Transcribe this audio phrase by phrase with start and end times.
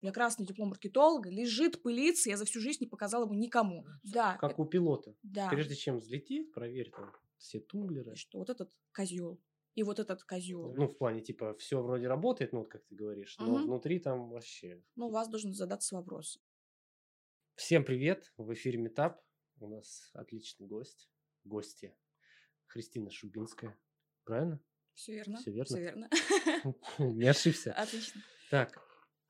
[0.00, 3.84] У меня красный диплом маркетолога лежит, пылится, я за всю жизнь не показала ему никому.
[4.02, 4.38] Да.
[4.38, 5.14] Как у пилота.
[5.22, 5.50] Да.
[5.50, 8.16] Прежде чем взлететь, проверь там все тумблеры.
[8.16, 9.38] Что вот этот козел
[9.74, 10.72] и вот этот козел.
[10.74, 13.64] Ну, в плане, типа, все вроде работает, ну, вот как ты говоришь, но Мгм.
[13.64, 14.82] внутри там вообще.
[14.96, 16.38] Ну, у вас должен задаться вопрос.
[17.56, 18.32] Всем привет!
[18.38, 19.22] В эфире Метап.
[19.58, 21.10] У нас отличный гость.
[21.44, 21.94] Гости.
[22.66, 23.78] Христина Шубинская.
[24.24, 24.60] Правильно?
[24.94, 25.36] Все верно?
[25.38, 25.66] Всё верно?
[25.66, 26.10] Все верно.
[26.98, 27.72] Не ошибся.
[27.74, 28.22] Отлично.
[28.50, 28.82] Так,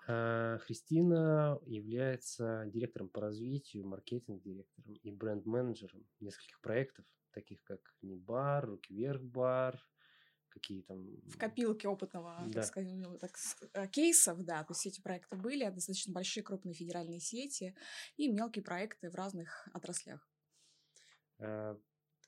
[0.06, 9.22] Христина является директором по развитию, маркетинг-директором и бренд-менеджером нескольких проектов, таких как Небар, Руки Вверх
[9.22, 9.80] Бар,
[10.48, 11.06] какие там...
[11.28, 12.52] В копилке опытного, Да.
[12.60, 13.36] так сказать, ну, так,
[13.74, 17.74] э, кейсов, да, то есть эти проекты были, достаточно большие крупные федеральные сети
[18.16, 20.28] и мелкие проекты в разных отраслях.
[21.38, 21.78] А,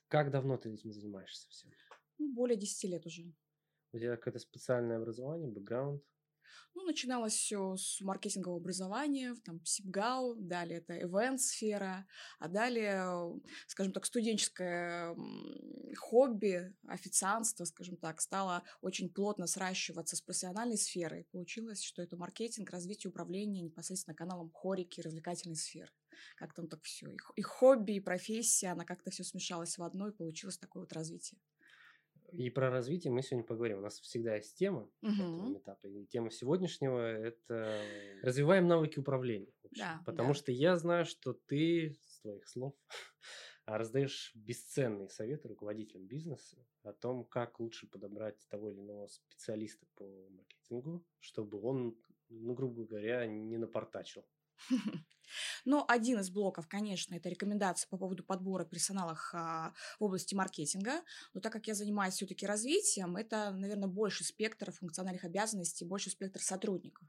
[0.07, 1.71] Как давно ты этим занимаешься всем?
[2.19, 3.33] Ну, более 10 лет уже.
[3.91, 6.03] У тебя какое-то специальное образование, бэкграунд?
[6.75, 12.07] Ну, начиналось все с маркетингового образования, там, СИПГАУ, далее это ивент-сфера,
[12.39, 15.15] а далее, скажем так, студенческое
[15.97, 21.27] хобби, официантство, скажем так, стало очень плотно сращиваться с профессиональной сферой.
[21.31, 25.91] Получилось, что это маркетинг, развитие управления непосредственно каналом хорики развлекательной сферы.
[26.37, 27.07] Как там так все.
[27.09, 30.93] И, и хобби, и профессия, она как-то все смешалась в одно, и получилось такое вот
[30.93, 31.39] развитие.
[32.33, 33.77] И про развитие мы сегодня поговорим.
[33.79, 35.57] У нас всегда есть тема этого Мгм.
[35.57, 35.87] этапа.
[35.87, 37.81] И тема сегодняшнего– это
[38.23, 39.51] развиваем навыки управления.
[39.63, 39.83] общем.
[39.85, 40.33] Да, Потому да.
[40.33, 42.75] что я знаю, что ты, с твоих слов,
[43.65, 49.85] а, раздаешь бесценные советы руководителям бизнеса о том, как лучше подобрать того или иного специалиста
[49.95, 51.95] по маркетингу, чтобы он,
[52.29, 54.25] ну, грубо говоря, не напортачил.
[55.65, 61.01] Но один из блоков, конечно, это рекомендации по поводу подбора персонала в области маркетинга.
[61.33, 66.41] Но так как я занимаюсь все-таки развитием, это, наверное, больше спектр функциональных обязанностей, больше спектр
[66.41, 67.07] сотрудников.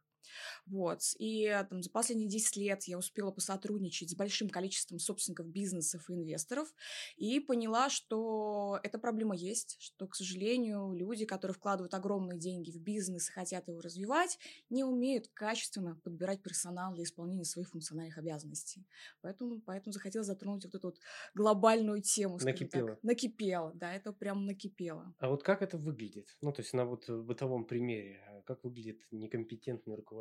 [0.66, 1.00] Вот.
[1.18, 6.08] И э, там, за последние 10 лет я успела посотрудничать с большим количеством собственников бизнесов
[6.08, 6.72] и инвесторов
[7.16, 12.80] и поняла, что эта проблема есть, что, к сожалению, люди, которые вкладывают огромные деньги в
[12.80, 14.38] бизнес и хотят его развивать,
[14.70, 18.86] не умеют качественно подбирать персонал для исполнения своих функциональных обязанностей.
[19.20, 20.98] Поэтому, поэтому захотела затронуть вот эту вот
[21.34, 22.38] глобальную тему.
[22.38, 22.82] скажем так.
[22.82, 22.98] Накипело.
[23.02, 25.14] Накипело, да, это прям накипело.
[25.18, 26.36] А вот как это выглядит?
[26.40, 28.20] Ну, то есть на вот бытовом примере.
[28.28, 30.13] а Как выглядит некомпетентный руководитель,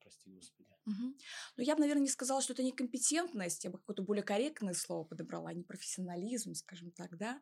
[0.00, 0.68] прости господи?
[0.86, 1.14] Мгм.
[1.56, 5.04] Ну, я бы, наверное, не сказала, что это некомпетентность, я бы какое-то более корректное слово
[5.04, 7.40] подобрала, не профессионализм, скажем так, да.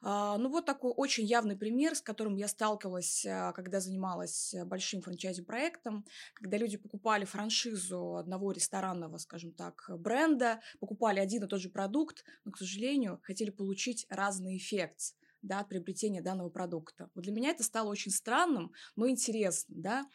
[0.00, 4.64] А, ну, вот такой очень явный пример, с которым я сталкивалась, а, когда занималась а,
[4.64, 11.60] большим франчайзи-проектом, когда люди покупали франшизу одного ресторанного, скажем так, бренда, покупали один и тот
[11.60, 17.10] же продукт, но, к сожалению, хотели получить разный эффект да, от приобретения данного продукта.
[17.14, 20.06] Вот для меня это стало очень странным, но интересным, да,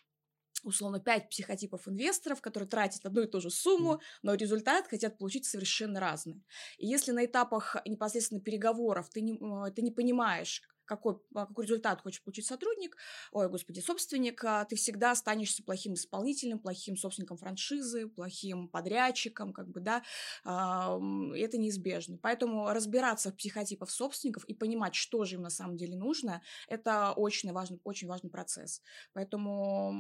[0.63, 5.46] условно, пять психотипов инвесторов, которые тратят одну и ту же сумму, но результат хотят получить
[5.46, 6.44] совершенно разный.
[6.78, 11.66] И если на этапах непосредственно переговоров ты не, э, ты не понимаешь, какой, а, какой
[11.66, 12.97] результат хочет получить сотрудник,
[13.31, 19.69] ой, господи, собственник, а, ты всегда останешься плохим исполнителем, плохим собственником франшизы, плохим подрядчиком, как
[19.69, 20.03] бы, да,
[20.44, 20.97] а,
[21.35, 22.17] это неизбежно.
[22.21, 27.13] Поэтому разбираться в психотипах собственников и понимать, что же им на самом деле нужно, это
[27.13, 28.81] очень важный, очень важный процесс.
[29.13, 29.94] Поэтому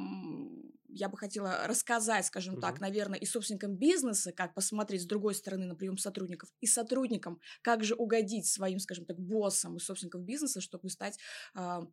[0.87, 2.81] я бы хотела рассказать, скажем так, Мгм.
[2.81, 7.83] наверное, и собственникам бизнеса, как посмотреть с другой стороны на прием сотрудников, и сотрудникам, как
[7.83, 11.19] же угодить своим, скажем так, боссам и собственникам бизнеса, чтобы стать
[11.53, 11.83] а,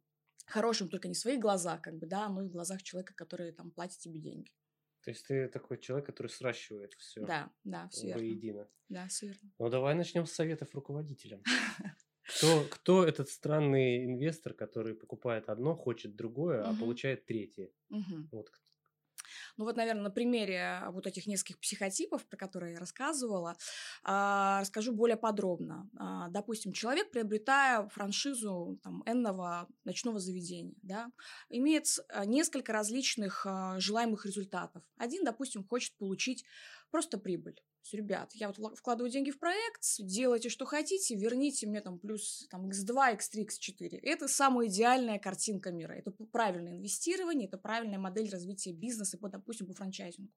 [0.47, 3.53] хорошим только не в своих глазах, как бы, да, но и в глазах человека, который
[3.53, 4.51] там платит тебе деньги.
[5.03, 8.21] То есть ты такой человек, который сращивает все Да, да, все верно.
[8.23, 8.69] воедино.
[8.89, 9.51] Да, все верно.
[9.59, 11.43] Ну, давай начнем с советов руководителям.
[12.23, 17.73] Кто, кто этот странный инвестор, который покупает одно, хочет другое, а получает третье?
[18.31, 18.51] Вот
[19.57, 23.57] Ну вот, наверное, на примере вот этих нескольких психотипов, про которые я рассказывала,
[24.03, 25.89] а, расскажу более подробно.
[25.99, 31.11] А, Допустим, человек, приобретая франшизу там, энного ночного заведения, да,
[31.49, 33.47] имеет а, несколько различных
[33.79, 34.83] желаемых результатов.
[34.97, 36.45] Один, допустим, хочет получить
[36.91, 37.61] просто прибыль.
[37.93, 42.69] Ребят, я вот вкладываю деньги в проект, делайте, что хотите, верните мне там плюс там,
[42.69, 43.99] x2, x3, x4.
[44.03, 45.95] Это самая идеальная картинка мира.
[45.95, 50.31] Это правильное инвестирование, это правильная модель развития бизнеса, по, допустим, по франчайзингу.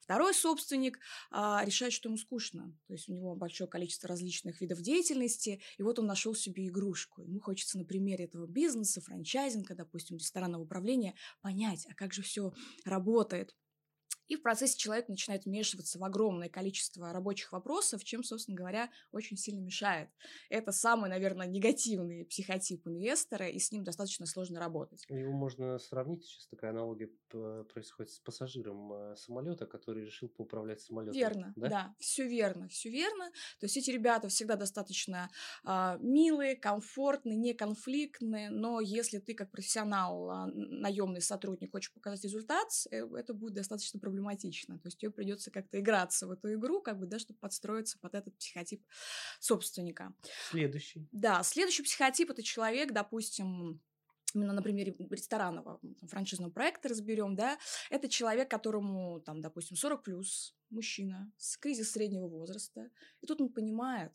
[0.00, 0.98] Второй собственник
[1.30, 2.76] а, решает, что ему скучно.
[2.86, 7.22] То есть у него большое количество различных видов деятельности, и вот он нашел себе игрушку.
[7.22, 12.52] Ему хочется на примере этого бизнеса, франчайзинга, допустим, ресторанного управления, понять, а как же все
[12.84, 13.54] работает.
[14.30, 19.36] И в процессе человек начинает вмешиваться в огромное количество рабочих вопросов, чем, собственно говоря, очень
[19.36, 20.08] сильно мешает.
[20.50, 25.04] Это самый, наверное, негативный психотип инвестора, и с ним достаточно сложно работать.
[25.08, 27.10] Его можно сравнить, сейчас такая аналогия
[27.72, 31.18] происходит с пассажиром э, самолета, который решил поуправлять самолетом.
[31.18, 33.32] Верно, да, да все верно, все верно.
[33.58, 35.28] То есть эти ребята всегда достаточно
[35.64, 42.68] а, милые, комфортные, неконфликтные, но если ты как профессионал, а, наемный сотрудник хочешь показать результат,
[42.92, 44.78] э, это будет достаточно проблематично проблематично.
[44.78, 48.14] То есть тебе придется как-то играться в эту игру, как бы, да, чтобы подстроиться под
[48.14, 48.84] этот психотип
[49.40, 50.14] собственника.
[50.50, 51.08] Следующий.
[51.12, 53.80] Да, следующий психотип это человек, допустим,
[54.34, 57.58] именно на примере ресторанного франшизного проекта разберем, да,
[57.90, 62.90] это человек, которому, там, допустим, 40 плюс, мужчина, с кризис среднего возраста,
[63.22, 64.12] и тут он понимает,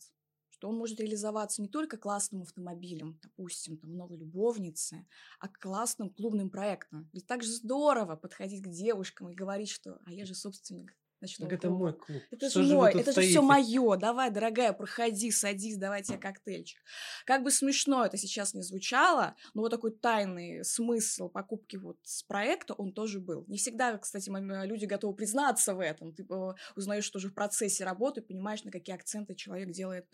[0.56, 5.06] что он может реализоваться не только классным автомобилем, допустим, там, новой любовницы,
[5.38, 7.10] а классным клубным проектом.
[7.12, 11.50] Ведь так же здорово подходить к девушкам и говорить, что «а я же собственник ночного
[11.50, 11.74] так клуба.
[11.74, 12.22] это мой клуб.
[12.30, 13.22] Это что же мой, это стоите?
[13.22, 13.96] же все мое.
[13.96, 16.78] Давай, дорогая, проходи, садись, давай тебе коктейльчик.
[17.24, 22.22] Как бы смешно это сейчас не звучало, но вот такой тайный смысл покупки вот с
[22.22, 23.44] проекта, он тоже был.
[23.48, 24.30] Не всегда, кстати,
[24.66, 26.14] люди готовы признаться в этом.
[26.14, 30.06] Ты э, узнаешь тоже в процессе работы, понимаешь, на какие акценты человек делает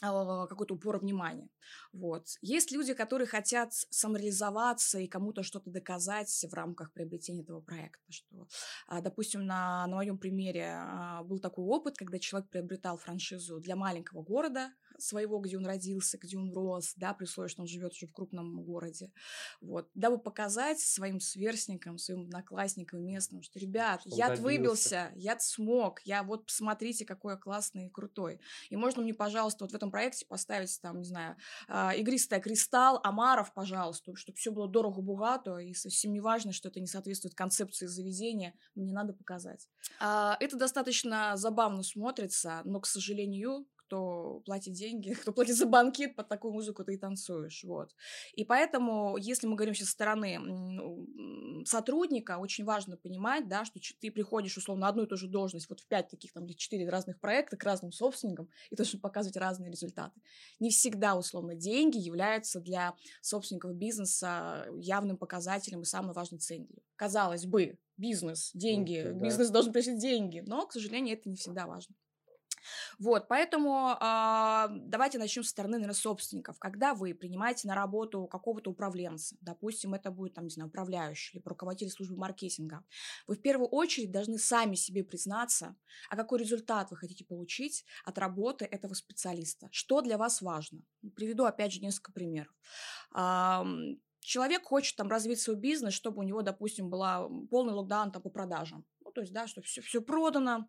[0.00, 1.48] какой-то упор внимания.
[1.92, 2.26] Вот.
[2.42, 8.04] Есть люди, которые хотят самореализоваться и кому-то что-то доказать в рамках приобретения этого проекта.
[8.10, 8.46] Что,
[8.86, 13.76] а, допустим, на, на моем примере а, был такой опыт, когда человек приобретал франшизу для
[13.76, 17.92] маленького города, своего, где он родился, где он рос, да, при условии, что он живет
[17.92, 19.12] уже в крупном городе,
[19.60, 26.22] вот, дабы показать своим сверстникам, своим одноклассникам местным, что, ребят, я выбился, я смог, я
[26.22, 28.40] вот посмотрите, какой я классный и крутой.
[28.70, 31.36] И можно мне, пожалуйста, вот в этом проекте поставить, там, не знаю,
[31.68, 36.80] э, игристая кристалл, Амаров, пожалуйста, чтобы все было дорого-богато, и совсем не важно, что это
[36.80, 39.68] не соответствует концепции заведения, мне надо показать.
[40.00, 46.16] Э, это достаточно забавно смотрится, но, к сожалению, кто платит деньги, кто платит за банкет,
[46.16, 47.94] под такую музыку ты и танцуешь, вот.
[48.34, 50.40] И поэтому, если мы говорим сейчас со стороны
[51.64, 55.68] сотрудника, очень важно понимать, да, что ты приходишь, условно, на одну и ту же должность,
[55.68, 59.36] вот в пять таких, там, или четыре разных проекта к разным собственникам, и должен показывать
[59.36, 60.20] разные результаты.
[60.60, 66.82] Не всегда, условно, деньги являются для собственников бизнеса явным показателем и самой важной целью.
[66.96, 69.54] Казалось бы, бизнес, деньги, okay, бизнес да.
[69.54, 71.94] должен приносить деньги, но, к сожалению, это не всегда важно.
[72.98, 76.58] Вот, поэтому э, давайте начнем со стороны, наверное, собственников.
[76.58, 81.42] Когда вы принимаете на работу какого-то управленца, допустим, это будет, там, не знаю, управляющий или
[81.44, 82.84] руководитель службы маркетинга,
[83.26, 85.76] вы в первую очередь должны сами себе признаться,
[86.10, 90.80] а какой результат вы хотите получить от работы этого специалиста, что для вас важно.
[91.14, 92.52] Приведу, опять же, несколько примеров.
[94.20, 98.28] Человек хочет там развить свой бизнес, чтобы у него, допустим, была полный локдаун там, по
[98.28, 98.84] продажам.
[99.04, 100.66] Ну, то есть, да, что все, все продано,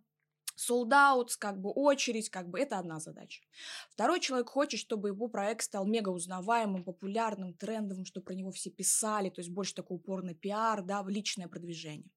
[0.91, 3.43] out, как бы очередь, как бы это одна задача.
[3.89, 8.69] Второй человек хочет, чтобы его проект стал мега узнаваемым, популярным, трендовым, чтобы про него все
[8.69, 12.09] писали, то есть больше такой упор на пиар, да, личное продвижение.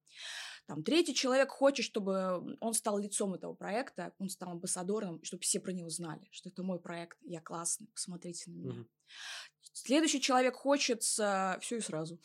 [0.67, 5.59] Там, третий человек хочет, чтобы он стал лицом этого проекта, он стал амбассадором, чтобы все
[5.59, 8.71] про него знали, что это мой проект, я классный, посмотрите на меня.
[8.71, 8.87] Угу.
[9.73, 12.19] Следующий человек хочет все и сразу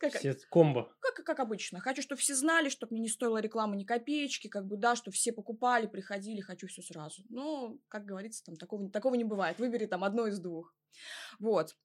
[0.00, 0.94] как, все комбо.
[1.00, 1.80] Как, как обычно.
[1.80, 5.14] Хочу, чтобы все знали, чтобы мне не стоила реклама ни копеечки, как бы, да, чтобы
[5.14, 7.22] все покупали, приходили, хочу все сразу.
[7.28, 9.58] Но, как говорится, там такого, такого не бывает.
[9.58, 10.74] Выбери там одно из двух.
[11.38, 11.76] Вот.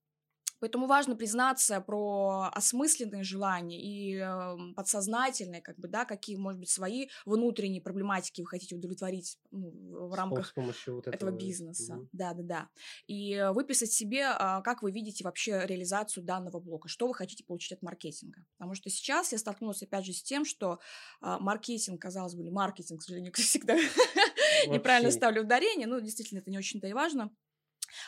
[0.59, 6.69] Поэтому важно признаться про осмысленные желания и э, подсознательные, как бы, да, какие, может быть,
[6.69, 11.95] свои внутренние проблематики вы хотите удовлетворить ну, в рамках вот этого, этого бизнеса.
[11.95, 12.09] Угу.
[12.13, 12.69] Да, да, да.
[13.07, 17.73] И выписать себе, э, как вы видите вообще реализацию данного блока, что вы хотите получить
[17.73, 18.45] от маркетинга.
[18.57, 20.79] Потому что сейчас я столкнулась опять же с тем, что
[21.21, 23.75] э, маркетинг, казалось бы, или маркетинг, к сожалению, всегда
[24.67, 27.31] неправильно ставлю ударение, но действительно это не очень-то и важно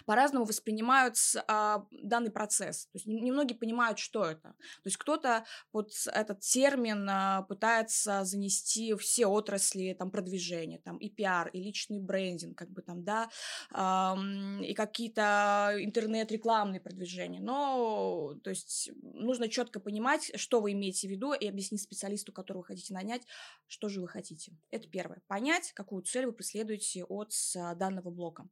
[0.06, 1.16] по-разному воспринимают
[1.48, 2.86] а, данный процесс.
[2.88, 4.50] То есть немногие понимают, что это.
[4.50, 11.10] То есть кто-то под этот термин а, пытается занести все отрасли там, продвижения, там, и
[11.10, 13.30] пиар, и личный брендинг, как бы там, да,
[13.72, 14.18] а,
[14.62, 17.40] и какие-то интернет-рекламные продвижения.
[17.40, 22.62] Но, то есть, нужно четко понимать, что вы имеете в виду, и объяснить специалисту, которого
[22.62, 23.24] вы хотите нанять,
[23.68, 24.54] что же вы хотите.
[24.72, 25.22] Это первое.
[25.28, 28.48] Понять, какую цель вы преследуете от данного блока.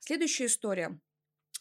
[0.00, 1.00] Следующая история.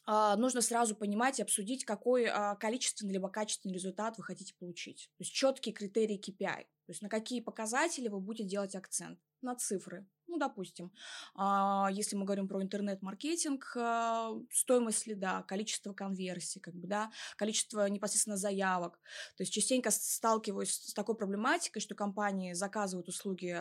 [0.05, 5.11] А, нужно сразу понимать и обсудить, какой а, количественный либо качественный результат вы хотите получить.
[5.17, 6.63] То есть четкие критерии KPI.
[6.63, 9.19] То есть на какие показатели вы будете делать акцент.
[9.41, 10.07] На цифры.
[10.29, 10.91] Ну, допустим,
[11.35, 17.87] а, если мы говорим про интернет-маркетинг, а, стоимость лида, количество конверсий, как бы, да, количество
[17.87, 18.99] непосредственно заявок.
[19.37, 23.57] То есть частенько сталкиваюсь с такой проблематикой, что компании заказывают услуги,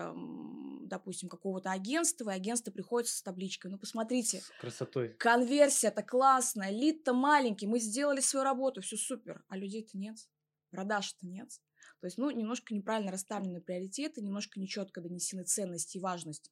[0.88, 3.70] допустим, какого-то агентства, и агентство приходит с табличкой.
[3.70, 4.40] Ну, посмотрите.
[4.40, 5.10] С красотой.
[5.10, 10.16] Конверсия-то классная, лид-то маленький, мы сделали свою работу, все супер, а людей-то нет,
[10.70, 11.48] продаж-то нет.
[12.00, 16.50] То есть, ну, немножко неправильно расставлены приоритеты, немножко нечетко донесены ценности и важность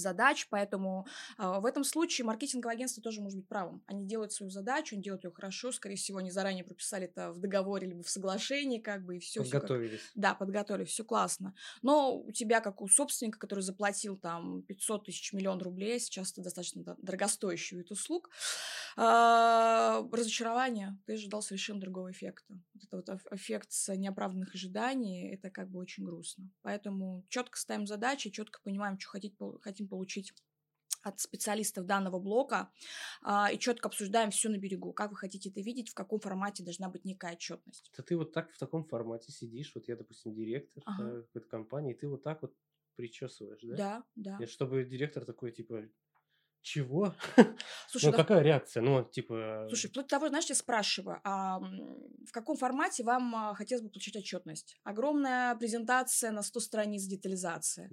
[0.00, 1.06] задач, поэтому
[1.38, 3.82] э, в этом случае маркетинговое агентство тоже может быть правым.
[3.86, 7.38] Они делают свою задачу, они делают ее хорошо, скорее всего, они заранее прописали это в
[7.38, 9.42] договоре либо в соглашении, как бы, и все.
[9.42, 10.00] Подготовились.
[10.00, 10.10] Как...
[10.14, 11.54] Да, подготовились, все классно.
[11.82, 16.42] Но у тебя, как у собственника, который заплатил там 500 тысяч миллион рублей, сейчас это
[16.42, 18.30] достаточно дорогостоящий вид услуг,
[18.96, 19.00] э,
[20.12, 22.54] разочарование, ты ожидал совершенно другого эффекта.
[22.74, 26.50] Вот это вот эффект с неоправданных ожиданий, это как бы очень грустно.
[26.62, 30.32] Поэтому четко ставим задачи, четко понимаем, что хотим, хотим получить
[31.02, 32.70] от специалистов данного блока
[33.22, 34.92] а, и четко обсуждаем все на берегу.
[34.92, 37.90] Как вы хотите это видеть, в каком формате должна быть некая отчетность.
[37.92, 41.04] Это ты вот так в таком формате сидишь, вот я, допустим, директор ага.
[41.04, 42.54] да, какой-то компании, и ты вот так вот
[42.96, 43.76] причесываешь, да?
[43.76, 44.44] Да, да.
[44.44, 45.88] И чтобы директор такой, типа,
[46.62, 47.14] чего?
[47.88, 48.16] Слушай, ну, да...
[48.18, 48.82] какая реакция?
[48.82, 49.66] Ну, типа...
[49.68, 53.88] Слушай, вплоть до того, знаешь, я спрашиваю, а в каком формате вам а, хотелось бы
[53.88, 54.78] получить отчетность?
[54.84, 57.90] Огромная презентация на 100 страниц детализации.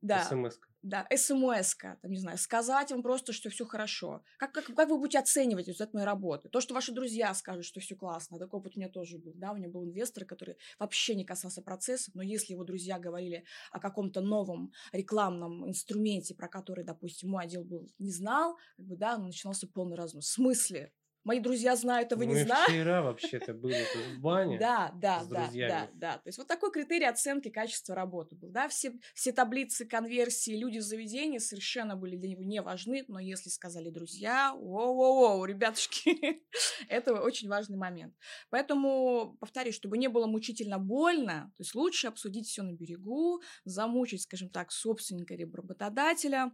[0.00, 0.24] Да.
[0.24, 4.22] смс Да, смс там, не знаю, сказать вам просто, что все хорошо.
[4.38, 6.48] Как, как, как вы будете оценивать результат моей работы?
[6.48, 8.38] То, что ваши друзья скажут, что все классно.
[8.38, 9.32] Такой опыт у меня тоже был.
[9.34, 13.44] Да, у меня был инвестор, который вообще не касался процессов, но если его друзья говорили
[13.72, 18.96] о каком-то новом рекламном инструменте, про который, допустим, мой отдел был, не знал, как бы,
[18.96, 20.26] да, начинался полный разнос.
[20.26, 20.92] В смысле?
[21.28, 22.72] Мои друзья знают, а вы Мы не знаете.
[22.72, 26.12] вчера вообще-то были в бане Да, да, да, да, да.
[26.14, 28.48] То есть вот такой критерий оценки качества работы был.
[28.48, 28.66] Да?
[28.68, 33.50] Все, все таблицы конверсии, люди в заведении совершенно были для него не важны, но если
[33.50, 36.42] сказали друзья, воу-воу-воу, ребятушки,
[36.88, 38.14] это очень важный момент.
[38.48, 44.22] Поэтому, повторюсь, чтобы не было мучительно больно, то есть лучше обсудить все на берегу, замучить,
[44.22, 46.52] скажем так, собственника либо работодателя,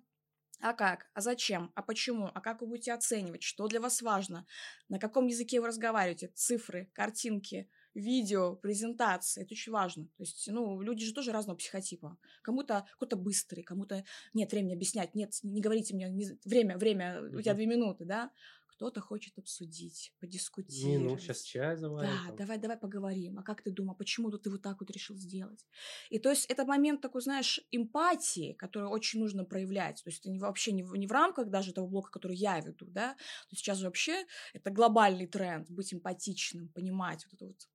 [0.60, 1.06] а как?
[1.14, 1.72] А зачем?
[1.74, 2.30] А почему?
[2.32, 3.42] А как вы будете оценивать?
[3.42, 4.46] Что для вас важно?
[4.88, 6.28] На каком языке вы разговариваете?
[6.34, 9.42] Цифры, картинки, видео, презентации.
[9.42, 10.04] Это очень важно.
[10.16, 12.18] То есть, ну, люди же тоже разного психотипа.
[12.42, 17.40] Кому-то кто-то быстрый, кому-то нет времени объяснять, нет, не говорите мне, не, время, время, у
[17.40, 18.30] тебя две минуты, да?
[18.74, 21.00] Кто-то хочет обсудить, подискутировать.
[21.00, 22.10] Не, ну, сейчас чай заварим.
[22.10, 22.36] Да, там.
[22.36, 23.38] давай, давай поговорим.
[23.38, 25.64] А как ты думал, почему ты вот так вот решил сделать?
[26.10, 30.02] И то есть это момент такой, знаешь, эмпатии, который очень нужно проявлять.
[30.02, 32.58] То есть это не, вообще не в, не в рамках даже того блока, который я
[32.60, 33.14] веду, да.
[33.14, 37.68] То есть сейчас вообще это глобальный тренд, быть эмпатичным, понимать вот это вот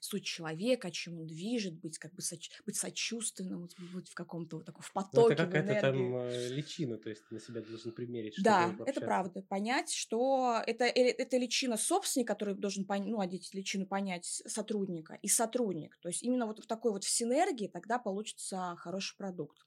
[0.00, 2.50] суть человека, чем он движет, быть как бы соч...
[2.64, 6.96] быть сочувственным, быть в каком-то вот таком в ну, потоке, это какая-то там э, личина,
[6.96, 8.34] то есть на себя должен примерить.
[8.42, 9.42] Да, это правда.
[9.42, 13.08] Понять, что это, э, это личина собственника, который должен пон...
[13.08, 15.98] ну, одеть личину понять сотрудника, и сотрудник.
[16.00, 19.58] То есть именно вот в такой вот в синергии тогда получится хороший продукт.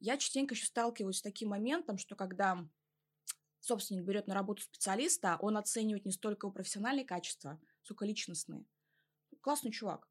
[0.00, 2.68] Я частенько еще сталкиваюсь с таким моментом, что когда
[3.60, 8.64] собственник берет на работу специалиста, он оценивает не столько его профессиональные качества, сколько личностные
[9.46, 10.08] классный чувак,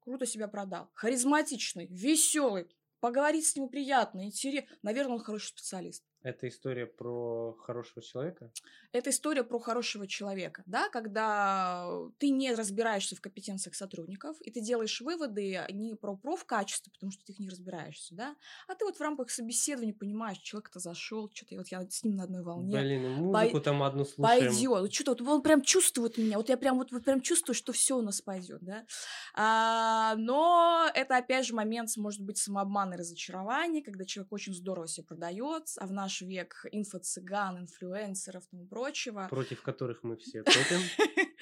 [0.00, 2.68] круто себя продал, харизматичный, веселый,
[3.00, 4.76] поговорить с ним приятно, интересно.
[4.82, 6.04] Наверное, он хороший специалист.
[6.24, 8.50] Это история про хорошего человека?
[8.92, 11.86] Это история про хорошего человека, да, когда
[12.18, 17.22] ты не разбираешься в компетенциях сотрудников, и ты делаешь выводы не про профкачество, потому что
[17.26, 21.56] ты их не разбираешься, да, а ты вот в рамках собеседования понимаешь, человек-то зашел, что-то
[21.56, 22.80] вот я с ним на одной волне.
[22.80, 23.60] Блин, ну музыку Пой...
[23.60, 24.40] там одну слушаем.
[24.46, 27.54] Пойдет, вот что-то вот он прям чувствует меня, вот я прям вот, вот прям чувствую,
[27.54, 28.86] что все у нас пойдет, да.
[29.34, 34.88] А, но это опять же момент, может быть, самообмана и разочарования, когда человек очень здорово
[34.88, 39.26] себя продает, а в наш наш век инфо-цыган, инфлюенсеров и прочего.
[39.30, 40.80] Против которых мы все топим.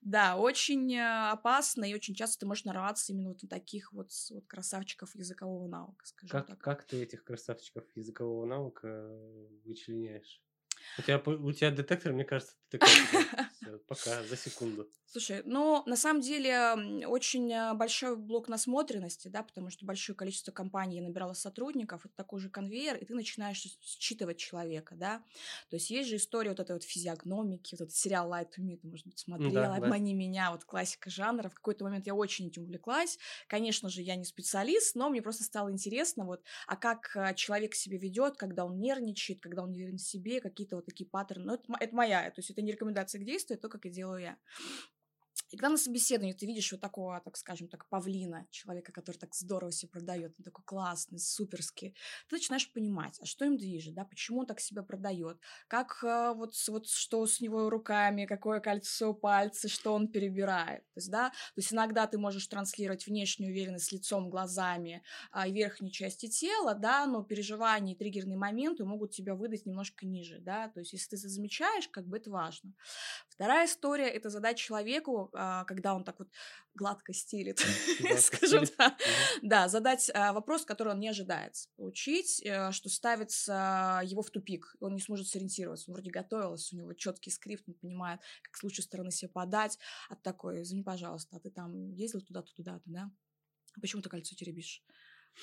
[0.00, 4.10] Да, очень э, опасно, и очень часто ты можешь нарваться именно вот на таких вот,
[4.30, 6.58] вот красавчиков языкового наука, скажем как, так.
[6.60, 8.88] Как ты этих красавчиков языкового наука
[9.64, 10.40] вычленяешь?
[10.96, 12.94] У тебя, у тебя детектор, мне кажется, ты такой,
[13.60, 14.88] все, пока, за секунду.
[15.10, 20.52] Слушай, ну, на самом деле, очень э, большой блок насмотренности, да, потому что большое количество
[20.52, 25.22] компаний набирало сотрудников, это такой же конвейер, и ты начинаешь считывать человека, да.
[25.70, 28.76] То есть есть же история вот этой вот физиогномики, вот этот сериал Light to Me,
[28.76, 30.18] ты, может быть, смотрела, да, «Обмани да.
[30.18, 31.48] меня», вот классика жанра.
[31.48, 33.18] В какой-то момент я очень этим увлеклась.
[33.46, 37.74] Конечно же, я не специалист, но мне просто стало интересно, вот, а как э, человек
[37.74, 41.44] себя ведет, когда он нервничает, когда он не уверен в себе, какие-то вот такие паттерны.
[41.44, 43.90] Ну, это, это моя, то есть это не рекомендация к действию, это то, как и
[43.90, 44.38] делаю я.
[45.50, 49.34] И когда на собеседовании ты видишь вот такого, так скажем, так павлина, человека, который так
[49.34, 51.94] здорово себя продает, он такой классный, суперский,
[52.28, 56.32] ты начинаешь понимать, а что им движет, да, почему он так себя продает, как э,
[56.34, 61.30] вот, вот что с него руками, какое кольцо, пальцы, что он перебирает, то есть, да,
[61.30, 66.74] то есть иногда ты можешь транслировать внешнюю уверенность лицом, глазами а, и верхней части тела,
[66.74, 71.16] да, но переживания и триггерные моменты могут тебя выдать немножко ниже, да, то есть если
[71.16, 72.74] ты замечаешь, как бы это важно.
[73.28, 75.30] Вторая история– это задать человеку
[75.66, 76.28] когда он так вот
[76.74, 77.58] гладко стелит,
[78.18, 78.98] скажем так,
[79.42, 84.76] да, задать а, вопрос, который он не ожидает получить, э, что ставится его в тупик,
[84.80, 88.62] он не сможет сориентироваться, он вроде готовился, у него четкий скрипт, он понимает, как с
[88.62, 89.78] лучшей стороны себя подать,
[90.08, 93.10] а такой, извини, пожалуйста, а ты там ездил туда-то, туда-то, да?
[93.76, 94.82] А почему ты кольцо теребишь?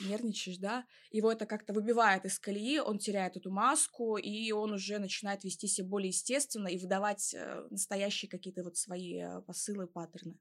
[0.01, 4.99] Нервничаешь, да, его это как-то выбивает из колеи, он теряет эту маску, и он уже
[4.99, 10.37] начинает вести себя более естественно и выдавать э, настоящие какие-то вот свои э, посылы, паттерны.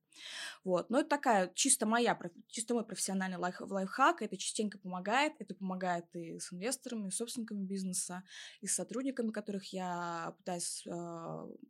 [0.64, 0.90] Вот.
[0.90, 6.06] Но это такая чисто моя, чисто мой профессиональный лайф, лайфхак, это частенько помогает, это помогает
[6.14, 8.22] и с инвесторами, и с собственниками бизнеса,
[8.60, 10.90] и с сотрудниками, которых я пытаюсь э,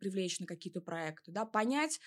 [0.01, 2.01] привлечь на какие-то проекты, да, понять,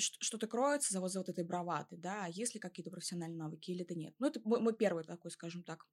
[0.00, 3.70] что-то кроется за вот, за вот этой браватой, да, а есть ли какие-то профессиональные навыки
[3.70, 4.14] или это нет.
[4.18, 5.86] Ну, это мой, мой первый такой, скажем так,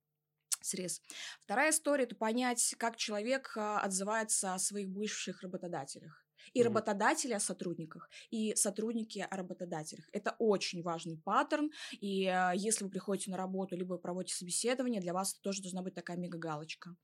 [0.62, 1.02] срез.
[1.44, 6.25] Вторая история– это понять, как человек а, отзывается о своих бывших работодателях.
[6.54, 6.64] И mm-hmm.
[6.64, 10.06] работодатели о сотрудниках, и сотрудники о работодателях.
[10.12, 15.14] Это очень важный паттерн, и э, если вы приходите на работу, либо проводите собеседование, для
[15.14, 16.96] вас это тоже должна быть такая мега-галочка.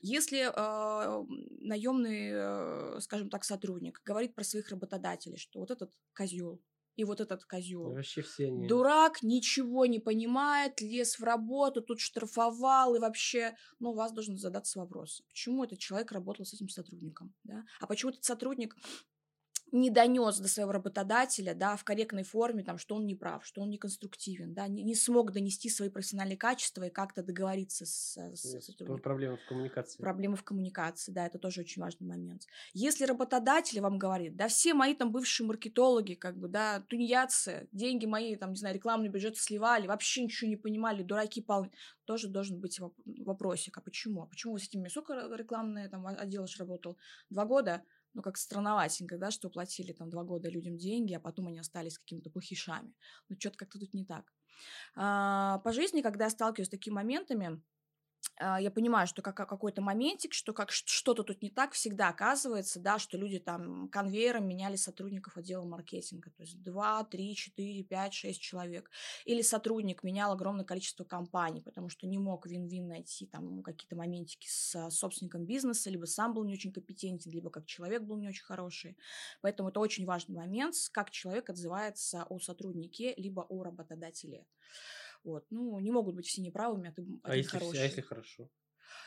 [0.00, 1.26] Если э,
[1.60, 6.60] наемный, э, скажем так, сотрудник говорит про своих работодателей, что вот этот козел,
[6.96, 7.92] и вот этот козел.
[7.92, 8.66] Вообще все не...
[8.66, 14.36] Дурак, ничего не понимает, лез в работу, тут штрафовал, и вообще, ну, у вас должен
[14.36, 17.64] задаться вопрос, почему этот человек работал с этим сотрудником, да?
[17.80, 18.74] А почему этот сотрудник
[19.72, 23.62] не донес до своего работодателя, да, в корректной форме, там, что он не прав, что
[23.62, 28.16] он не конструктивен, да, не, не смог донести свои профессиональные качества и как-то договориться с,
[28.16, 29.02] с сотрудником.
[29.02, 30.02] Проблемы в коммуникации.
[30.02, 32.42] Проблемы в коммуникации, да, это тоже очень важный момент.
[32.74, 38.06] Если работодатель вам говорит, да, все мои там бывшие маркетологи, как бы, да, тунеядцы, деньги
[38.06, 41.72] мои, там, не знаю, рекламный бюджет сливали, вообще ничего не понимали, дураки полны,
[42.04, 44.22] тоже должен быть вопросик, а почему?
[44.22, 46.96] А почему вы с этими, сколько рекламные там отдел работал?
[47.30, 47.82] Два года?
[48.14, 51.98] Ну, как странноватенько, да, что платили там два года людям деньги, а потом они остались
[51.98, 52.94] какими-то плохишами.
[53.28, 54.32] Ну, что-то как-то тут не так.
[54.94, 57.62] А, по жизни, когда я сталкиваюсь с такими моментами,
[58.38, 62.98] я понимаю, что как, какой-то моментик, что как что-то тут не так, всегда оказывается, да,
[62.98, 68.40] что люди там конвейером меняли сотрудников отдела маркетинга, то есть 2, 3, 4, 5, 6
[68.40, 68.90] человек.
[69.24, 74.46] Или сотрудник менял огромное количество компаний, потому что не мог вин-вин найти там какие-то моментики
[74.48, 78.44] с собственником бизнеса, либо сам был не очень компетентен, либо как человек был не очень
[78.44, 78.96] хороший.
[79.40, 84.44] Поэтому это очень важный момент, как человек отзывается о сотруднике, либо о работодателе.
[85.26, 85.44] Вот.
[85.50, 87.80] Ну, не могут быть все неправыми, а ты а если, хороший.
[87.80, 88.48] А если хорошо?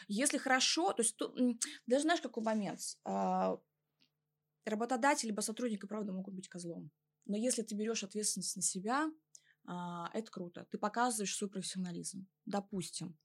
[0.09, 1.39] Если хорошо, то есть тут,
[1.87, 2.81] даже знаешь, какой момент?
[3.05, 3.57] А,
[4.65, 6.91] работодатель либо сотрудник и правда могут быть козлом.
[7.25, 9.09] Но если ты берешь ответственность на себя,
[9.65, 10.67] а, это круто.
[10.71, 12.27] Ты показываешь свой профессионализм.
[12.45, 13.17] Допустим.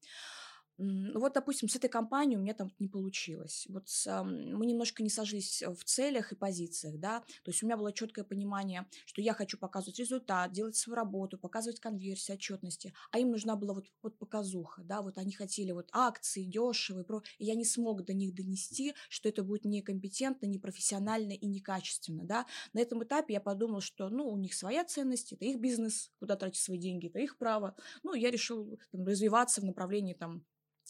[0.77, 3.67] Ну вот, допустим, с этой компанией у меня там не получилось.
[3.69, 7.21] Вот с, мы немножко не сошлись в целях и позициях, да.
[7.45, 11.39] То есть у меня было четкое понимание, что я хочу показывать результат, делать свою работу,
[11.39, 15.01] показывать конверсии, отчетности, а им нужна была вот, вот показуха, да.
[15.01, 17.23] Вот они хотели вот акции дешевые, про...
[17.39, 22.47] и я не смог до них донести, что это будет некомпетентно, непрофессионально и некачественно, да.
[22.73, 26.35] На этом этапе я подумала, что, ну, у них своя ценность, это их бизнес, куда
[26.35, 27.77] тратить свои деньги, это их право.
[28.03, 30.45] Ну, я решил там, развиваться в направлении там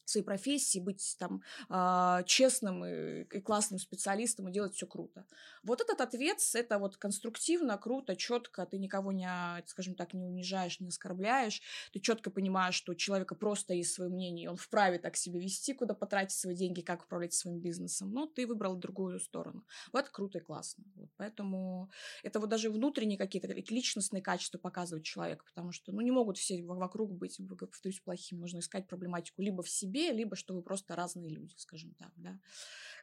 [0.08, 5.26] своей профессии, быть там э, честным и, классным специалистом и делать все круто.
[5.62, 9.28] Вот этот ответ, это вот конструктивно, круто, четко, ты никого не,
[9.66, 11.62] скажем так, не унижаешь, не оскорбляешь,
[11.92, 15.74] ты четко понимаешь, что у человека просто есть свое мнение, он вправе так себя вести,
[15.74, 19.64] куда потратить свои деньги, как управлять своим бизнесом, но ты выбрал другую сторону.
[19.92, 20.84] Вот круто и классно.
[20.94, 21.90] Вот, поэтому
[22.22, 26.62] это вот даже внутренние какие-то личностные качества показывает человек, потому что, ну, не могут все
[26.62, 30.96] вокруг быть, повторюсь, плохими, нужно искать проблематику либо в себе, себе, либо что вы просто
[30.96, 32.38] разные люди, скажем так, да,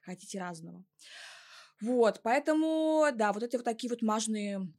[0.04, 0.84] хотите разного.
[1.82, 4.72] Вот, поэтому, да, вот эти вот такие вот важные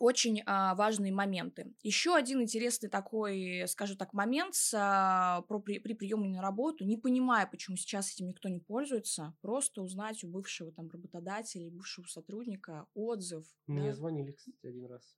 [0.00, 1.72] очень а, важные моменты.
[1.84, 6.84] Еще один интересный такой, скажем так, момент с, а, про, при, при приеме на работу,
[6.84, 12.06] не понимая, почему сейчас этим никто не пользуется, просто узнать у бывшего там работодателя, бывшего
[12.06, 13.46] сотрудника отзыв.
[13.68, 13.94] Мне да?
[13.94, 15.16] звонили, кстати, один раз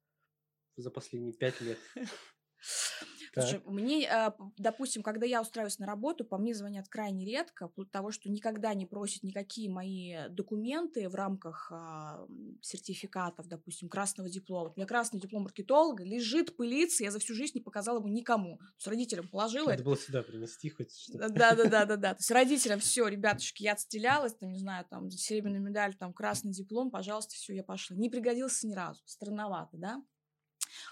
[0.77, 1.79] за последние пять лет.
[3.43, 7.91] Слушай, мне, а, допустим, когда я устраиваюсь на работу, по мне звонят крайне редко, вплоть
[7.91, 12.27] того, что никогда не просят никакие мои документы в рамках а,
[12.63, 14.71] сертификатов, допустим, красного диплома.
[14.71, 18.59] У меня красный диплом маркетолога лежит, пылится, я за всю жизнь не показала ему никому.
[18.79, 19.71] С родителям положила.
[19.71, 21.29] Надо было сюда принести хоть что-то.
[21.29, 22.11] Да-да-да-да-да.
[22.15, 26.53] То есть родителям все, ребятушки, я отстрелялась, там, не знаю, там, серебряную медаль, там, красный
[26.53, 27.97] диплом, пожалуйста, все, я пошла.
[27.97, 29.03] Не пригодился ни разу.
[29.05, 30.03] Странновато, да?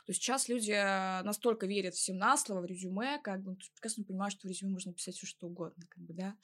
[0.07, 3.57] То есть сейчас люди э, настолько верят всем на слово, в резюме, как бы, ну,
[3.75, 6.37] прекрасно понимают, что в резюме можно писать все что угодно, как бы, да.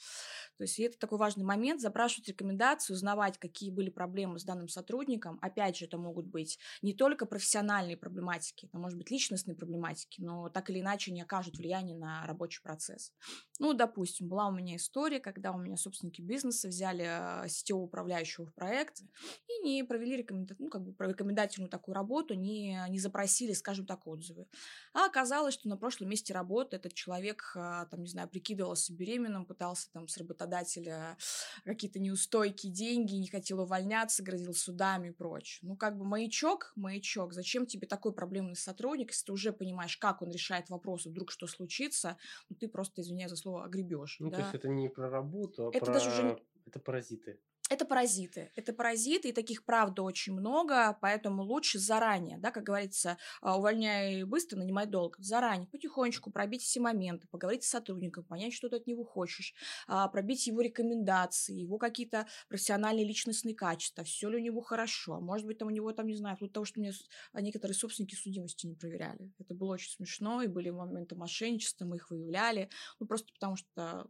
[0.57, 5.39] То есть это такой важный момент, запрашивать рекомендации, узнавать, какие были проблемы с данным сотрудником.
[5.43, 10.49] Опять же, это могут быть не только профессиональные проблематики, это может быть личностные проблематики, но
[10.49, 13.13] так или иначе не окажут влияние на рабочий процесс.
[13.59, 18.47] Ну, допустим, была у меня история, когда у меня собственники бизнеса взяли э, сетевого управляющего
[18.47, 19.03] в проект
[19.49, 20.57] и не провели рекоменда...
[20.59, 23.20] ну, как бы рекомендательную такую работу, не, не запросили,
[23.55, 24.47] скажем так, отзывы.
[24.93, 29.47] А оказалось, что на прошлом месте работы этот человек, э, там, не знаю, прикидывался беременным,
[29.47, 31.17] пытался там с работодателя
[31.65, 35.69] какие-то неустойки деньги, не хотел увольняться, грозил судами и прочее.
[35.69, 40.23] Ну, как бы маячок, маячок, зачем тебе такой проблемный сотрудник, если ты уже понимаешь, как
[40.23, 42.17] он решает вопросы, вдруг что случится,
[42.49, 44.17] ну, ты просто, извиняюсь за слово, огребешь.
[44.21, 44.37] Ну, да?
[44.37, 45.95] то есть это не про работу, а это про...
[45.95, 46.39] даже уже.
[46.67, 47.41] Это паразиты.
[47.73, 48.51] Это паразиты.
[48.57, 54.25] Это паразиты, и таких, правда, очень много, поэтому лучше заранее, да, как говорится, а, увольняй
[54.25, 55.23] быстро, нанимай долго.
[55.23, 59.55] Заранее, потихонечку пробить все моменты, поговорить с сотрудником, понять, что ты от него хочешь,
[59.87, 65.15] а, пробить его рекомендации, его какие-то профессиональные личностные качества, все ли у него хорошо.
[65.15, 66.91] А может быть, там у него, там, не знаю, вплоть того, что мне
[67.35, 69.31] некоторые собственники судимости не проверяли.
[69.39, 74.09] Это было очень смешно, и были моменты мошенничества, мы их выявляли, ну, просто потому что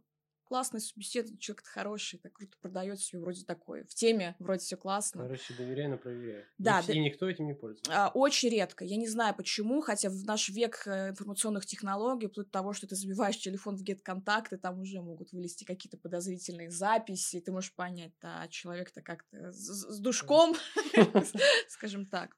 [0.51, 3.85] классный собеседник, человек хороший, так круто продает все вроде такое.
[3.85, 5.23] В теме вроде все классно.
[5.23, 6.43] Короче, доверяй, но проверяй.
[6.57, 6.81] Да.
[6.81, 6.93] И, да.
[6.93, 7.89] и никто этим не пользуется.
[7.89, 8.83] А, очень редко.
[8.83, 12.85] Я не знаю почему, хотя в наш век э, информационных технологий, вплоть до того, что
[12.85, 17.73] ты забиваешь телефон в get-контакты, там уже могут вылезти какие-то подозрительные записи, и ты можешь
[17.73, 20.53] понять, да, человек-то как-то с, с душком,
[21.69, 22.35] скажем так.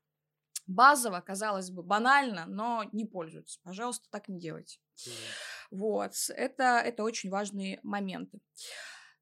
[0.67, 3.59] Базово, казалось бы, банально, но не пользуются.
[3.63, 4.77] Пожалуйста, так не делайте.
[5.73, 8.39] Вот, это, это очень важные моменты.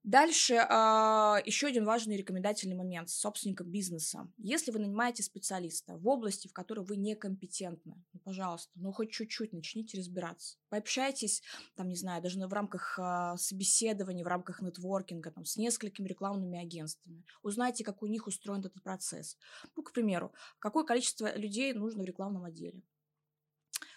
[0.04, 4.28] Дальше а, еще один важный рекомендательный момент собственника бизнеса.
[4.38, 9.54] Если вы нанимаете специалиста в области, в которой вы некомпетентны, ну, пожалуйста, ну хоть чуть-чуть
[9.54, 10.58] начните разбираться.
[10.68, 11.42] Пообщайтесь,
[11.76, 16.60] там, не знаю, даже в рамках а, собеседования, в рамках нетворкинга, там, с несколькими рекламными
[16.60, 17.24] агентствами.
[17.44, 19.38] Узнайте, как у них устроен этот процесс.
[19.78, 22.82] Ну, к примеру, какое количество людей нужно в рекламном отделе.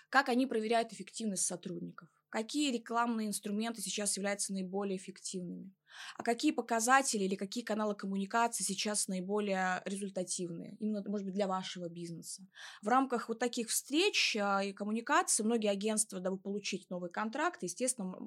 [0.08, 5.72] Как они проверяют эффективность сотрудников какие рекламные инструменты сейчас являются наиболее эффективными,
[6.16, 11.88] а какие показатели или какие каналы коммуникации сейчас наиболее результативные, именно, может быть, для вашего
[11.88, 12.44] бизнеса.
[12.82, 18.26] В рамках вот таких встреч а, и коммуникаций многие агентства, дабы получить новый контракт, естественно,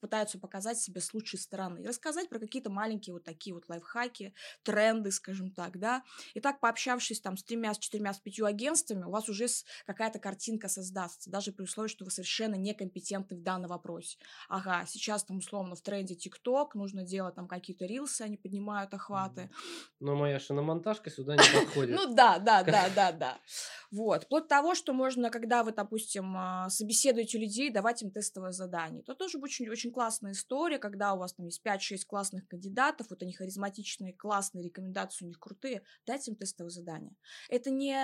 [0.00, 4.34] пытаются показать себя с лучшей стороны и рассказать про какие-то маленькие вот такие вот лайфхаки,
[4.62, 6.02] тренды, скажем так, да.
[6.34, 9.46] И так, пообщавшись там с тремя, с четырьмя, с пятью агентствами, у вас уже
[9.86, 14.18] какая-то картинка создастся, даже при условии, что вы совершенно некомпетентны в данном вопросе.
[14.48, 19.50] Ага, сейчас там условно в тренде ТикТок, нужно делать там какие-то рилсы, они поднимают охваты.
[20.00, 21.94] Но моя шиномонтажка сюда не подходит.
[21.94, 23.38] Ну да, да, да, да, да.
[23.90, 24.24] Вот.
[24.24, 29.02] Вплоть до того, что можно, когда вы, допустим, а, собеседуете людей, давать им тестовое задание.
[29.02, 33.22] Это тоже очень, очень классная история, когда у вас там есть 5-6 классных кандидатов, вот
[33.22, 37.14] они харизматичные, классные, рекомендации у них крутые, дайте им тестовое задание.
[37.48, 37.94] Это не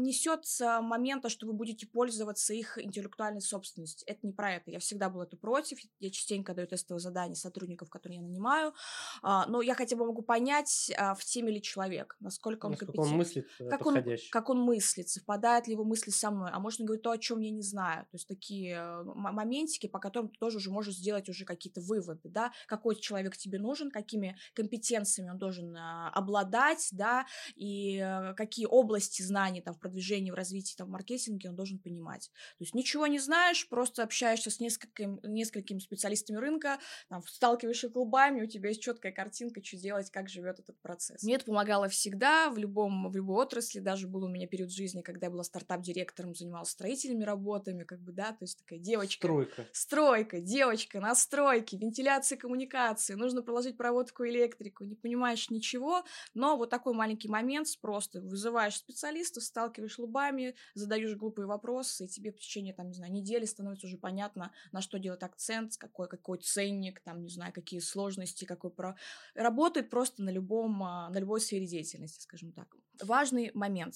[0.00, 0.44] несет
[0.82, 4.08] момента, что вы будете пользоваться их интеллектуальной собственностью.
[4.08, 4.70] Это не про это.
[4.70, 5.78] Я всегда была это против.
[5.98, 8.74] Я частенько даю тестовое задание сотрудников, которые я нанимаю.
[9.22, 13.00] А, но я хотя бы могу понять, а, в теме ли человек, насколько он насколько
[13.00, 16.58] он мыслит э, как он, как он мыслит, совпадают ли его мысли со мной, а
[16.58, 18.04] можно говорить то, о чем я не знаю.
[18.04, 22.28] То есть такие э, моментики, по которым ты тоже уже можешь сделать уже какие-то выводы,
[22.28, 28.66] да, какой человек тебе нужен, какими компетенциями он должен а, обладать, да, и э, какие
[28.66, 32.30] области знаний там в продвижении, в развитии, там в маркетинге он должен понимать.
[32.58, 38.42] То есть ничего не знаешь, просто общаешься с несколькими, несколькими специалистами рынка, там, сталкиваешься клубами,
[38.42, 41.22] у тебя есть четкая картинка, что делать, как живет этот процесс.
[41.22, 45.02] Мне это помогало всегда, в любом, в любой отрасли, даже был у меня период жизни,
[45.02, 49.26] когда я была стартап-директором, занималась строительными работами, как бы, да, то есть такая девочка.
[49.26, 49.66] Стройка.
[49.72, 56.94] Стройка, девочка, настройки, вентиляция коммуникации, нужно проложить проводку электрику, не понимаешь ничего, но вот такой
[56.94, 62.88] маленький момент, просто вызываешь специалистов, сталкиваешь лбами, задаешь глупые вопросы, и тебе в течение, там,
[62.88, 67.30] не знаю, недели становится уже понятно, на что делать акцент, какой, какой ценник, там, не
[67.30, 68.96] знаю, какие сложности какой про...
[69.34, 72.76] работает просто на, любом, а, на любой сфере деятельности, скажем так.
[73.02, 73.94] Важный момент.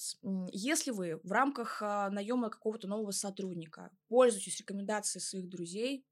[0.51, 6.05] Если вы в рамках а, наема какого-то нового сотрудника пользуетесь рекомендацией своих друзей,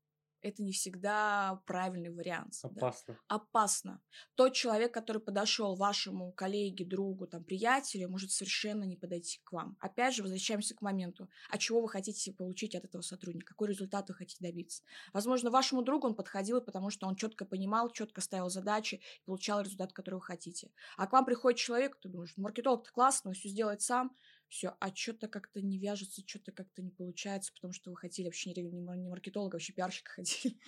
[0.43, 2.53] это не всегда правильный вариант.
[2.61, 3.13] Опасно.
[3.13, 3.35] Да.
[3.35, 4.01] Опасно.
[4.35, 9.77] Тот человек, который подошел вашему коллеге, другу, там, приятелю, может совершенно не подойти к вам.
[9.79, 11.29] Опять же, возвращаемся к моменту.
[11.49, 13.53] А чего вы хотите получить от этого сотрудника?
[13.53, 14.83] Какой результат вы хотите добиться?
[15.13, 19.61] Возможно, вашему другу он подходил, потому что он четко понимал, четко ставил задачи и получал
[19.61, 20.71] результат, который вы хотите.
[20.97, 24.15] А к вам приходит человек, ты думаешь, маркетолог-то классно, он все сделает сам,
[24.53, 28.53] все, а что-то как-то не вяжется, что-то как-то не получается, потому что вы хотели вообще
[28.53, 30.59] не, не маркетолога, вообще пиарщика хотели.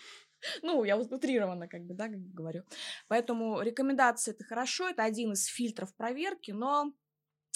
[0.64, 2.64] ну, я утрированно как бы, да, как говорю.
[3.08, 6.94] Поэтому рекомендации это хорошо, это один из фильтров проверки, но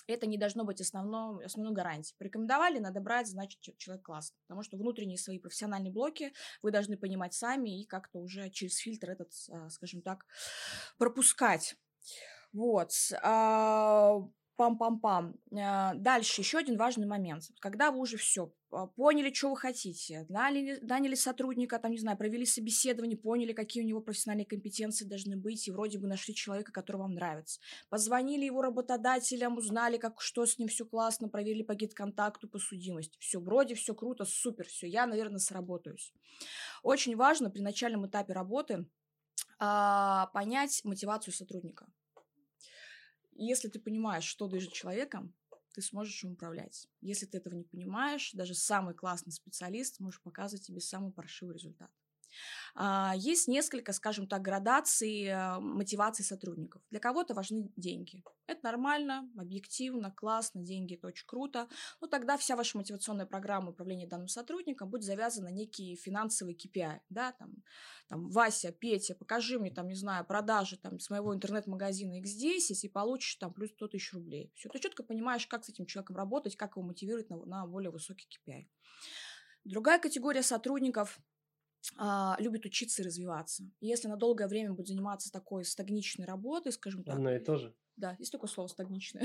[0.05, 2.15] это не должно быть основной, основной гарантией.
[2.19, 4.37] Порекомендовали, надо брать, значит, человек классный.
[4.47, 9.09] Потому что внутренние свои профессиональные блоки вы должны понимать сами и как-то уже через фильтр
[9.11, 10.27] этот, а, скажем так,
[10.99, 11.75] пропускать.
[12.53, 12.91] Вот.
[14.59, 15.35] Пам-пам-пам.
[15.57, 17.43] А, дальше еще один важный момент.
[17.61, 22.17] Когда вы уже все а, поняли, что вы хотите, наняли, наняли сотрудника, там, не знаю,
[22.17, 26.73] провели собеседование, поняли, какие у него профессиональные компетенции должны быть, и вроде бы нашли человека,
[26.73, 27.61] который вам нравится.
[27.87, 33.17] Позвонили его работодателям, узнали, как, что с ним все классно, проверили по гид-контакту, по судимости.
[33.21, 36.13] Все, вроде все круто, супер, все, я, наверное, сработаюсь.
[36.83, 38.85] Очень важно при начальном этапе работы
[39.57, 41.87] а, понять мотивацию сотрудника
[43.45, 45.33] если ты понимаешь, что движет человеком,
[45.73, 46.87] ты сможешь им управлять.
[47.01, 51.91] Если ты этого не понимаешь, даже самый классный специалист может показывать тебе самый паршивый результат.
[52.75, 56.81] А, есть несколько, скажем так, градаций э, мотивации сотрудников.
[56.89, 58.23] Для кого-то важны деньги.
[58.47, 61.67] Это нормально, объективно, классно, деньги– это очень круто.
[62.01, 66.99] Но тогда вся ваша мотивационная программа управления данным сотрудником будет завязана на некие финансовые KPI.
[67.09, 67.33] Да?
[67.33, 67.53] Там,
[68.07, 72.89] там, Вася, Петя, покажи мне, там, не знаю, продажи там, с моего интернет-магазина X10 и
[72.89, 74.51] получишь там плюс 100 тысяч рублей.
[74.55, 77.91] Все, ты четко понимаешь, как с этим человеком работать, как его мотивировать на, на более
[77.91, 78.67] высокий KPI.
[79.63, 81.19] Другая категория сотрудников
[82.39, 83.63] любит учиться и развиваться.
[83.79, 87.15] если на долгое время будет заниматься такой стагничной работой, скажем так.
[87.15, 87.75] Одно и то же.
[87.95, 89.23] Да, есть такое слово стагничное.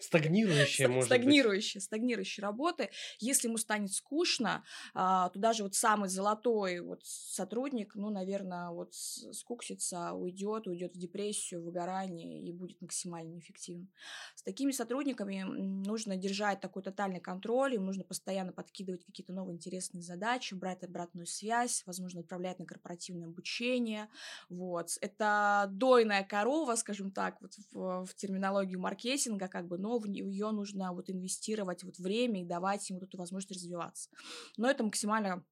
[0.00, 2.90] Стагнирующая, может Стагнирующая, стагнирующая работы.
[3.18, 8.94] Если ему станет скучно, а, то даже вот самый золотой вот сотрудник, ну, наверное, вот
[8.94, 13.90] скуксится, уйдет, уйдет в депрессию, выгорание и будет максимально неэффективным.
[14.34, 20.02] С такими сотрудниками нужно держать такой тотальный контроль, им нужно постоянно подкидывать какие-то новые интересные
[20.02, 24.08] задачи, брать обратную связь, возможно, отправлять на корпоративное обучение.
[24.48, 24.90] Вот.
[25.00, 30.50] Это дойная корова, скажем так, вот в, в терминологию маркетинга, как бы, но в нее
[30.50, 34.10] нужно вот инвестировать вот время и давать ему эту возможность развиваться.
[34.56, 35.44] Но это максимально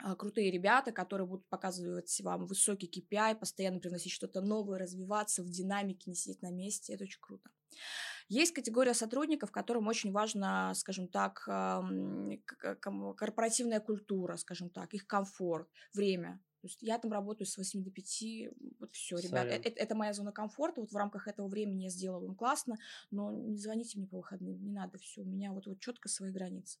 [0.00, 5.50] а, крутые ребята, которые будут показывать вам высокий KPI, постоянно приносить что-то новое, развиваться в
[5.50, 6.94] динамике, не сидеть на месте.
[6.94, 7.50] Это очень круто.
[8.28, 11.42] Есть категория сотрудников, которым очень важно, скажем так,
[13.16, 16.40] корпоративная культура, скажем так, их комфорт, время.
[16.60, 18.24] То есть я там работаю с 8 до 5,
[18.80, 22.26] вот все, ребят, это, это моя зона комфорта, вот в рамках этого времени я сделала
[22.26, 22.76] вам классно,
[23.10, 26.30] но не звоните мне по выходным, не надо, все, у меня вот, вот четко свои
[26.30, 26.78] границы.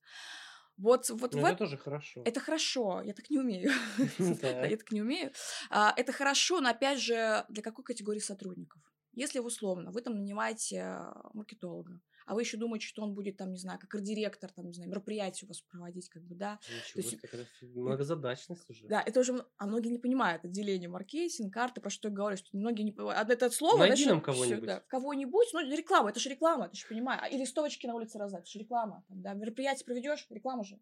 [0.76, 1.44] Вот, вот ну, в...
[1.44, 2.22] это тоже хорошо.
[2.24, 3.70] Это хорошо, я так не умею.
[4.18, 5.32] Я так не умею.
[5.70, 8.80] А, это хорошо, но опять же, для какой категории сотрудников?
[9.12, 13.52] Если условно, вы там нанимаете а, маркетолога, а вы еще думаете, что он будет там,
[13.52, 16.60] не знаю, как директор, там, не знаю, мероприятие у вас проводить, как бы, да.
[16.68, 18.86] Ничего, То есть, это многозадачность уже.
[18.86, 22.48] Да, это уже, а многие не понимают отделение маркетинг, карты, про что я говорю, что
[22.52, 23.30] многие не понимают.
[23.30, 23.78] Это слово...
[23.78, 24.66] Найди нам кого-нибудь.
[24.66, 27.22] Да, кого-нибудь, ну, реклама, это же реклама, ты же понимаешь.
[27.24, 29.04] А, и листовочки на улице раздать, это же реклама.
[29.08, 30.78] Там, да, мероприятие проведешь, реклама же.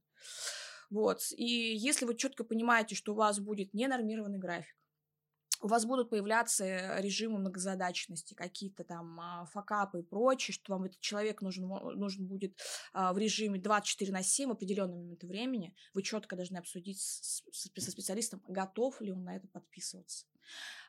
[0.90, 1.20] Вот.
[1.30, 4.76] И если вы четко понимаете, что у вас будет ненормированный график,
[5.60, 10.84] у вас будут появляться э, режимы многозадачности, какие-то там а, факапы и прочее, что вам
[10.84, 12.58] этот человек нужен, нужен будет
[12.92, 15.74] а, в режиме 24 на 7 в определенный момент времени.
[15.94, 20.26] Вы четко должны обсудить с, со специалистом, готов ли он на это подписываться.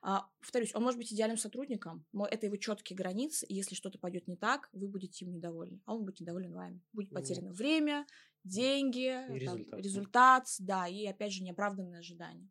[0.02, 3.98] А, повторюсь, он может быть идеальным сотрудником, но это его четкие границы, и если что-то
[3.98, 6.82] пойдет не так, вы будете им недовольны, а он будет недоволен вами.
[6.94, 8.06] Будет потеряно время,
[8.48, 9.80] деньги, и там, результат.
[9.80, 12.50] результат, да, и опять же неоправданные ожидания.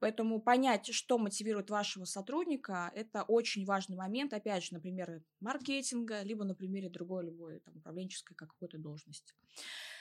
[0.00, 6.22] Поэтому понять, что мотивирует вашего сотрудника, это очень важный момент, опять же, на примере маркетинга,
[6.22, 9.34] либо на примере другой любой там, управленческой какой-то должности.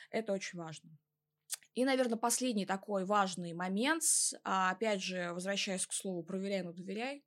[0.09, 0.89] Это очень важно.
[1.73, 4.03] И, наверное, последний такой важный момент,
[4.43, 7.23] а, опять же, возвращаясь к слову «проверяй, но доверяй»,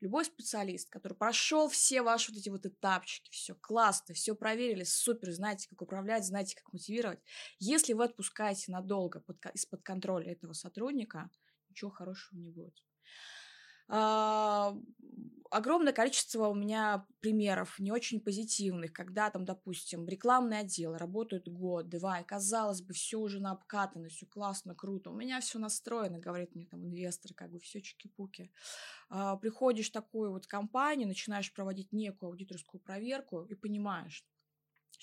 [0.00, 5.32] Любой специалист, который прошел все ваши вот эти вот этапчики, все классно, все проверили, супер,
[5.32, 7.20] знаете, как управлять, знаете, как мотивировать.
[7.58, 11.30] Если вы отпускаете надолго под, из-под контроля этого сотрудника,
[11.68, 12.74] ничего хорошего не будет.
[13.88, 14.76] А,
[15.50, 21.88] огромное количество у меня примеров не очень позитивных, когда там, допустим, рекламный отдел работает год,
[21.88, 26.18] два, и казалось бы, все уже на обкатано, все классно, круто, у меня все настроено,
[26.18, 28.50] говорит мне там инвестор, как бы все чики-пуки.
[29.08, 34.24] А, приходишь в такую вот компанию, начинаешь проводить некую аудиторскую проверку и понимаешь,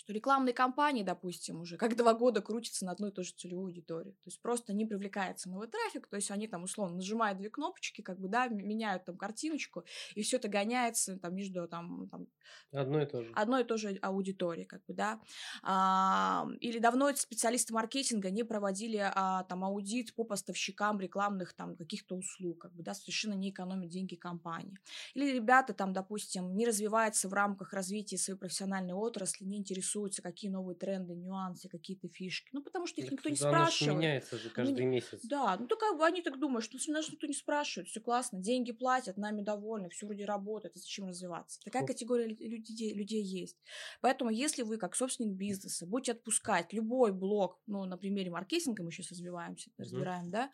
[0.06, 3.72] что рекламные кампании, допустим, уже как два года крутятся на одной и той же целевой
[3.72, 4.12] аудитории.
[4.12, 8.02] То есть просто не привлекается новый трафик, то есть они там условно нажимают две кнопочки,
[8.02, 12.28] как бы, да, меняют там картиночку, и все это гоняется там между там, там
[12.72, 13.32] одно и то же.
[13.34, 15.20] Одной и той же аудитории, как бы, да.
[15.64, 21.76] А, или давно эти специалисты маркетинга не проводили а, там аудит по поставщикам рекламных там
[21.76, 24.78] каких-то услуг, как бы, да, совершенно не экономят деньги компании.
[25.16, 30.22] Или ребята там, допустим, не развиваются в рамках развития своей профессиональной отрасли, не интересуются интересуются,
[30.22, 32.50] какие новые тренды, нюансы, какие-то фишки.
[32.54, 33.98] Ну, потому что их никто не спрашивает.
[33.98, 35.20] меняется же каждый ну, месяц.
[35.24, 38.40] Да, ну, то как бы они так думают, что нас никто не спрашивает, все классно,
[38.40, 41.60] деньги платят, нами довольны, все вроде работает, а зачем развиваться?
[41.64, 41.88] Такая Фу.
[41.88, 43.58] категория людей, людей есть.
[44.02, 48.92] Поэтому, если вы, как собственник бизнеса, будете отпускать любой блок, ну, на примере маркетинга мы
[48.92, 50.32] сейчас развиваемся, разбираем, mm-hmm.
[50.32, 50.52] да,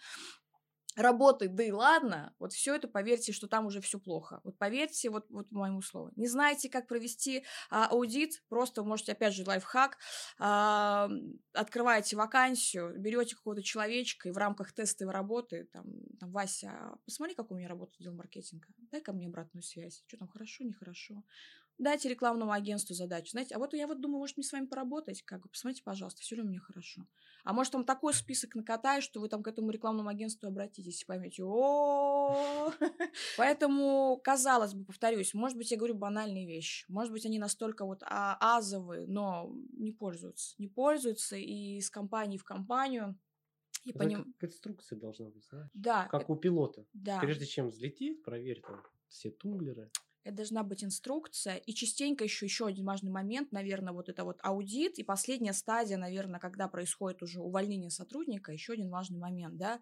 [0.95, 4.41] работает, да и ладно, вот все это поверьте, что там уже все плохо.
[4.43, 6.11] Вот поверьте, вот, вот моему слову.
[6.15, 9.97] Не знаете, как провести а, аудит, просто можете, опять же, лайфхак,
[10.39, 11.09] а,
[11.53, 15.85] открываете вакансию, берете какого-то человечка и в рамках тестовой работы, там,
[16.19, 20.17] там Вася, посмотри, как у меня работает отдел маркетинга, дай ко мне обратную связь, что
[20.17, 21.23] там хорошо, нехорошо
[21.81, 23.31] дайте рекламному агентству задачу.
[23.31, 26.21] Знаете, а вот я вот думаю, может, мне с вами поработать, как бы, посмотрите, пожалуйста,
[26.21, 27.07] все ли у меня хорошо.
[27.43, 31.05] А может, там такой список накатаю, что вы там к этому рекламному агентству обратитесь и
[31.05, 32.71] поймете, о
[33.37, 38.03] Поэтому, казалось бы, повторюсь, может быть, я говорю банальные вещи, может быть, они настолько вот
[38.03, 43.17] а, азовые, но не пользуются, не пользуются и из компании в компанию
[43.83, 44.33] и Это поним...
[44.37, 45.69] как инструкция должна быть, знаешь?
[45.73, 46.07] Да.
[46.07, 46.85] Как у пилота.
[46.93, 47.19] Да.
[47.19, 49.89] Прежде чем взлететь, проверь там все тумблеры
[50.23, 51.55] это должна быть инструкция.
[51.55, 54.99] И частенько еще, еще один важный момент, наверное, вот это вот аудит.
[54.99, 59.81] И последняя стадия, наверное, когда происходит уже увольнение сотрудника, еще один важный момент, да.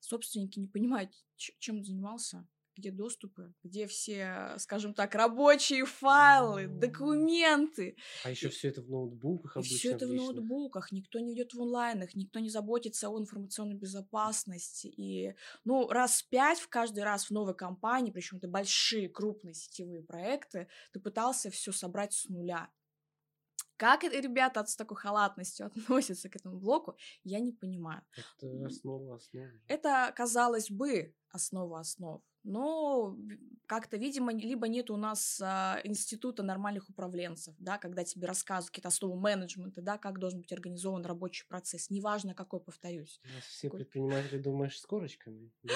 [0.00, 7.96] Собственники не понимают, чем занимался, где доступы, где все, скажем так, рабочие файлы, документы.
[8.24, 9.76] А еще все это в ноутбуках обычно.
[9.76, 14.88] Все это в ноутбуках, никто не ведет в онлайнах, никто не заботится о информационной безопасности.
[14.88, 15.34] И,
[15.64, 20.68] ну, раз пять в каждый раз в новой компании, причем это большие, крупные сетевые проекты,
[20.92, 22.70] ты пытался все собрать с нуля.
[23.76, 28.02] Как это ребята с такой халатностью относятся к этому блоку, я не понимаю.
[28.16, 29.46] Это основа основ.
[29.68, 33.16] Это, казалось бы, основа основ но
[33.66, 38.88] как-то, видимо, либо нет у нас а, института нормальных управленцев, да, когда тебе рассказывают какие-то
[38.88, 43.20] основы менеджмента, да, как должен быть организован рабочий процесс, неважно какой, повторюсь.
[43.24, 45.50] У нас все предприниматели, думаешь, с корочками?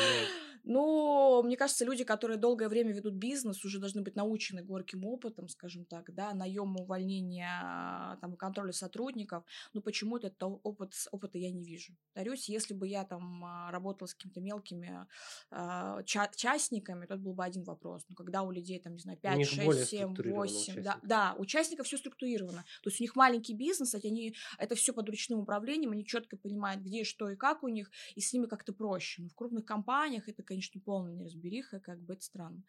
[0.62, 5.48] Ну, мне кажется, люди, которые долгое время ведут бизнес, уже должны быть научены горьким опытом,
[5.48, 11.64] скажем так, да, наема, увольнения, там, контроля сотрудников, но почему-то это опыт, опыта я не
[11.64, 11.94] вижу.
[12.12, 15.06] Повторюсь, если бы я там а, работала с какими-то мелкими
[15.50, 18.04] а, частями, участниками, тут был бы один вопрос.
[18.08, 21.96] Но когда у людей, там, не знаю, 5, 6, 7, 8, да, да, участников все
[21.96, 22.64] структурировано.
[22.82, 26.82] То есть у них маленький бизнес, они, это все под ручным управлением, они четко понимают,
[26.82, 29.22] где, что и как у них, и с ними как-то проще.
[29.22, 32.62] Но в крупных компаниях это, конечно, полная неразбериха, как бы это странно.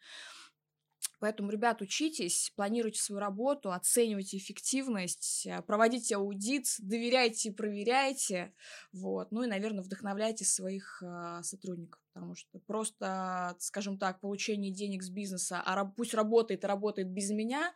[1.22, 8.52] Поэтому, ребят, учитесь, планируйте свою работу, оценивайте эффективность, э, проводите аудит, доверяйте и проверяйте.
[8.92, 9.30] Вот.
[9.30, 15.10] Ну и, наверное, вдохновляйте своих э, сотрудников, потому что просто, скажем так, получение денег с
[15.10, 17.72] бизнеса, а пусть работает и работает без меня,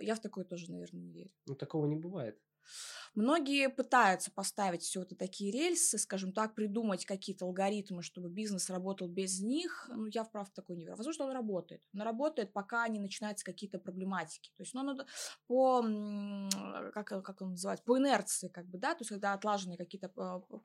[0.00, 1.30] я в такое тоже, наверное, не верю.
[1.46, 2.40] Ну, такого не бывает.
[3.14, 9.08] Многие пытаются поставить все это такие рельсы, скажем так, придумать какие-то алгоритмы, чтобы бизнес работал
[9.08, 9.88] без них.
[9.94, 10.96] Ну, я вправду такой не верю.
[10.96, 11.82] Возможно, он работает.
[11.94, 14.50] Он работает, пока не начинаются какие-то проблематики.
[14.56, 15.06] То есть, ну, надо
[15.46, 15.82] по,
[16.92, 20.10] как, как он называется, по инерции, как бы, да, то есть, когда отлажены какие-то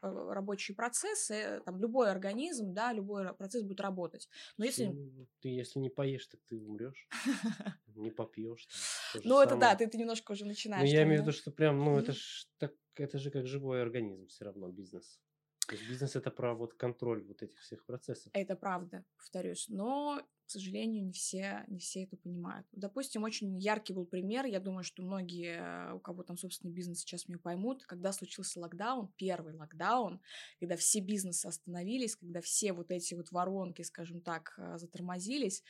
[0.02, 4.28] рабочие процессы, там, любой организм, да, любой процесс будет работать.
[4.58, 4.86] Но если...
[4.86, 7.08] Ну, ты, если не поешь, так ты умрешь.
[7.96, 8.66] Не попьешь.
[9.26, 10.88] Ну, это да, ты немножко уже начинаешь.
[10.88, 13.82] Ну, я имею в виду, что прям, ну, это ж так, это же как живой
[13.82, 15.20] организм все равно бизнес.
[15.68, 18.32] То есть бизнес это про вот контроль вот этих всех процессов.
[18.34, 19.68] Это правда, повторюсь.
[19.70, 22.66] Но, к сожалению, не все, не все это понимают.
[22.72, 24.48] Допустим, очень яркий был пример.
[24.48, 27.86] Я думаю, что многие, у кого там собственный бизнес, сейчас меня поймут.
[27.86, 30.20] Когда случился локдаун, первый локдаун,
[30.60, 35.64] когда все бизнесы остановились, когда все вот эти вот воронки, скажем так, затормозились,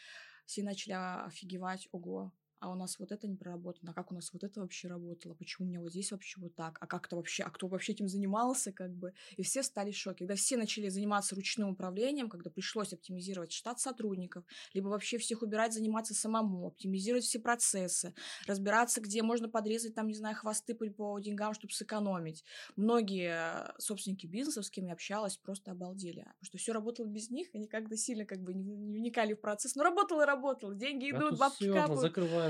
[0.45, 4.31] все начали офигевать, ого, а у нас вот это не проработано, а как у нас
[4.33, 7.15] вот это вообще работало, почему у меня вот здесь вообще вот так, а как это
[7.15, 9.13] вообще, а кто вообще этим занимался, как бы.
[9.37, 10.19] И все стали в шоке.
[10.19, 14.43] Когда все начали заниматься ручным управлением, когда пришлось оптимизировать штат сотрудников,
[14.73, 18.13] либо вообще всех убирать, заниматься самому, оптимизировать все процессы,
[18.45, 22.43] разбираться, где можно подрезать там, не знаю, хвосты по, по деньгам, чтобы сэкономить.
[22.75, 27.47] Многие собственники бизнесов, с кем я общалась, просто обалдели, потому что все работало без них,
[27.53, 31.09] они как-то сильно как бы не, не вникали в процесс, но работало и работало, деньги
[31.11, 31.99] идут, а бабки капают.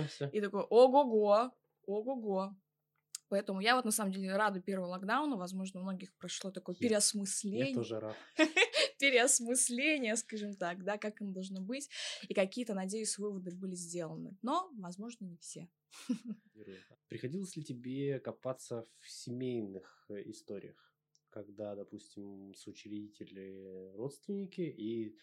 [0.02, 0.30] Закрываемся.
[0.34, 1.52] И такой, ого-го,
[1.86, 2.56] ого-го.
[3.30, 5.38] Поэтому я вот на самом деле рада первому локдауну.
[5.38, 7.70] Возможно, у многих прошло такое Я- переосмысление.
[7.70, 8.16] Я тоже рад.
[9.00, 11.90] переосмысление, скажем так, да, как оно должно быть.
[12.28, 14.36] И какие-то, надеюсь, выводы были сделаны.
[14.42, 15.70] Но, возможно, не все.
[17.08, 20.94] Приходилось ли тебе копаться в семейных э, историях,
[21.30, 25.16] когда, допустим, соучредители родственники и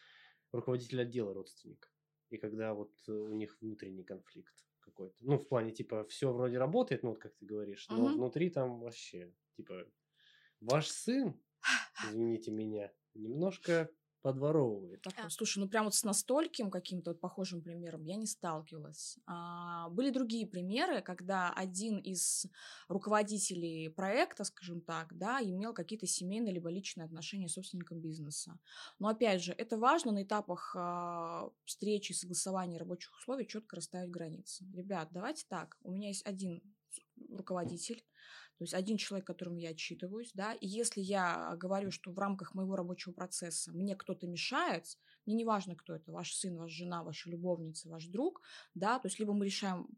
[0.52, 1.92] руководитель отдела родственник,
[2.30, 5.16] и когда вот э, у них внутренний конфликт какой-то?
[5.20, 8.12] Ну, в плане, типа, все вроде работает, ну, вот как ты говоришь, но Мгм.
[8.12, 9.86] внутри там вообще, типа,
[10.60, 11.40] ваш сын,
[12.02, 13.90] извините меня, немножко
[14.26, 15.02] подворовывает.
[15.02, 15.28] Такое.
[15.28, 19.18] Слушай, ну прям вот с настольким каким-то вот похожим примером я не сталкивалась.
[19.24, 22.46] А, были другие примеры, когда один из
[22.88, 28.58] руководителей проекта, скажем так, да, имел какие-то семейные либо личные отношения с собственником бизнеса.
[28.98, 34.66] Но опять же, это важно на этапах а, встречи, согласования рабочих условий четко расставить границы.
[34.74, 36.62] Ребят, давайте так, у меня есть один
[37.30, 38.04] руководитель,
[38.58, 42.54] то есть один человек, которому я отчитываюсь, да, и если я говорю, что в рамках
[42.54, 44.84] моего рабочего процесса мне кто-то мешает,
[45.26, 48.42] мне не важно, кто это, ваш сын, ваша жена, ваша любовница, ваш друг,
[48.74, 49.88] да, то есть либо мы решаем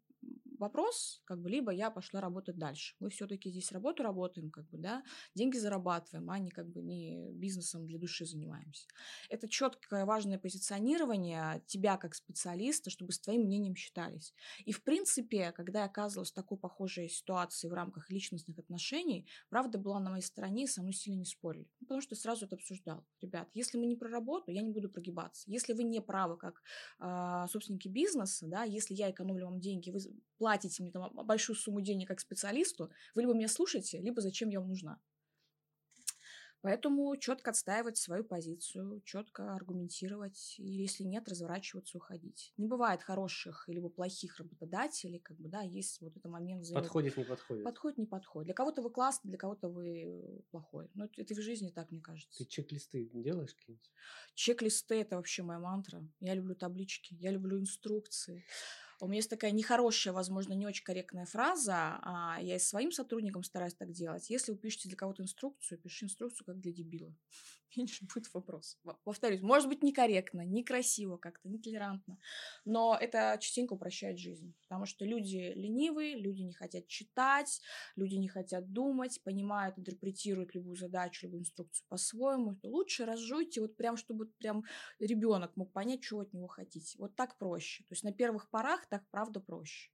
[0.59, 2.95] вопрос, как бы, либо я пошла работать дальше.
[3.01, 5.03] Мы все-таки здесь работу работаем, как бы, да,
[5.35, 8.87] деньги зарабатываем, а не как бы не бизнесом для души занимаемся.
[9.29, 14.35] Это четкое важное позиционирование тебя как специалиста, чтобы с твоим мнением считались.
[14.65, 19.79] И, в принципе, когда я оказывалась в такой похожей ситуации в рамках личностных отношений, правда
[19.79, 21.69] была на моей стороне, и со мной сильно не спорили.
[21.89, 23.03] Потому что сразу это обсуждал.
[23.23, 25.51] Ребят, если мы не про работу, я не буду прогибаться.
[25.51, 26.63] Если вы не правы как
[26.99, 30.01] а, собственники бизнеса, да, если я экономлю вам деньги, вы
[30.37, 34.61] платите мне там большую сумму денег как специалисту, вы либо меня слушаете, либо зачем я
[34.61, 35.01] вам нужна.
[36.61, 42.53] Поэтому четко отстаивать свою позицию, четко аргументировать, и если нет, разворачиваться, уходить.
[42.57, 47.17] Не бывает хороших либо плохих работодателей, как бы, да, есть вот этот момент взаимо- Подходит,
[47.17, 47.65] не подходит.
[47.65, 48.47] Подходит, не подходит.
[48.47, 50.91] Для кого-то вы классный, для кого-то вы плохой.
[50.95, 52.39] Но это это в жизни так, мне кажется.
[52.39, 53.91] Ты чек-листы делаешь какие-нибудь?
[54.35, 56.03] Чек-листы– это вообще моя мантра.
[56.21, 58.45] Я люблю таблички, я люблю инструкции.
[59.01, 61.99] У меня есть такая нехорошая, возможно, не очень корректная фраза.
[62.03, 64.29] а я и своим сотрудникам стараюсь так делать.
[64.31, 67.15] Если вы пишете для кого-то инструкцию, пиши инструкцию как для дебила.
[67.77, 68.79] Меньше будет вопрос.
[68.83, 72.19] Во- Повторюсь, может быть, некорректно, некрасиво как-то, нетолерантно.
[72.65, 74.55] Но это частенько упрощает жизнь.
[74.63, 77.61] Потому что люди ленивые, люди не хотят читать,
[77.97, 82.57] люди не хотят думать, понимают, интерпретируют любую задачу, любую инструкцию по-своему.
[82.57, 84.65] То лучше разжуйте, вот прям, чтобы прям
[84.99, 86.97] ребенок мог понять, вы от него хотите.
[86.99, 87.85] Вот так проще.
[87.85, 89.91] То есть на первых порах так правда проще.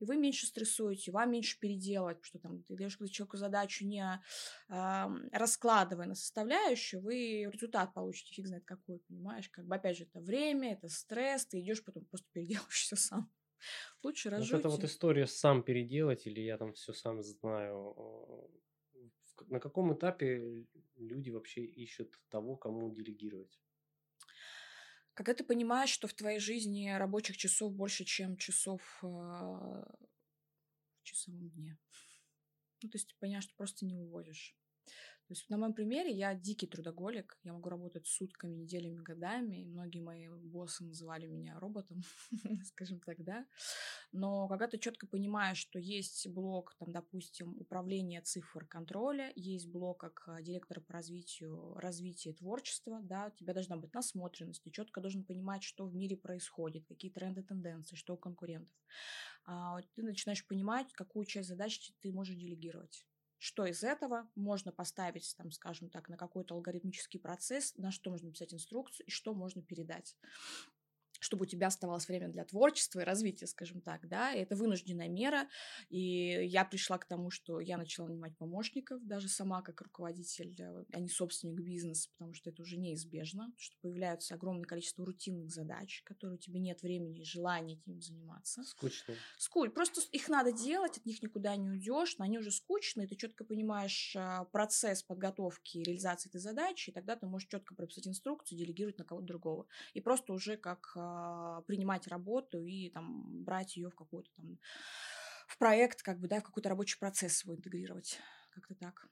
[0.00, 4.20] И вы меньше стрессуете, вам меньше переделывать, потому что там ты даешь человеку задачу не
[4.68, 9.48] ам, раскладывая на составляющую, вы результат получите, фиг знает какой, понимаешь?
[9.50, 13.30] Как бы опять же это время, это стресс, ты идешь потом просто переделываешь все сам.
[14.02, 14.54] Лучше Вот разжуйте.
[14.54, 17.94] это вот история сам переделать или я там все сам знаю.
[19.40, 23.60] э, На каком этапе люди вообще ищут того, кому делегировать?
[25.20, 29.84] Когда ты понимаешь, что в твоей жизни рабочих часов больше, чем часов э, в
[31.02, 31.76] часовом дне.
[32.80, 34.56] Ну, то есть ты понимаешь, что просто не вывозишь.
[35.30, 39.64] То есть на моем примере я дикий трудоголик, я могу работать сутками, неделями, годами, и
[39.64, 42.02] многие мои боссы называли меня роботом,
[42.64, 43.46] скажем так, да.
[44.10, 50.00] Но когда ты четко понимаешь, что есть блок, там, допустим, управления цифр контроля, есть блок
[50.00, 55.00] как а, директора по развитию, развития творчества, да, у тебя должна быть насмотренность, ты четко
[55.00, 58.74] должен понимать, что в мире происходит, какие тренды, тенденции, что у конкурентов.
[59.44, 63.06] А, ты начинаешь понимать, какую часть задач ты можешь делегировать
[63.40, 68.26] что из этого можно поставить, там, скажем так, на какой-то алгоритмический процесс, на что можно
[68.26, 70.14] написать инструкцию и что можно передать
[71.20, 75.08] чтобы у тебя оставалось время для творчества и развития, скажем так, да, и это вынужденная
[75.08, 75.48] мера,
[75.88, 80.84] и я пришла к тому, что я начала нанимать помощников, даже сама как руководитель, э,
[80.92, 86.02] а не собственник бизнеса, потому что это уже неизбежно, что появляются огромное количество рутинных задач,
[86.04, 88.62] которые у тебя нет времени и желания этим заниматься.
[88.64, 89.14] Скучно.
[89.38, 89.70] Скуль.
[89.70, 93.44] Просто их надо делать, от них никуда не уйдешь, но они уже скучные, ты четко
[93.44, 98.58] понимаешь а, процесс подготовки и реализации этой задачи, и тогда ты можешь четко прописать инструкцию,
[98.58, 99.66] делегировать на кого-то другого.
[99.92, 104.58] И просто уже как а, принимать работу и там брать ее в какой-то там
[105.48, 108.18] в проект, как бы, да, в какой-то рабочий процесс свой интегрировать.
[108.52, 109.08] Как-то так.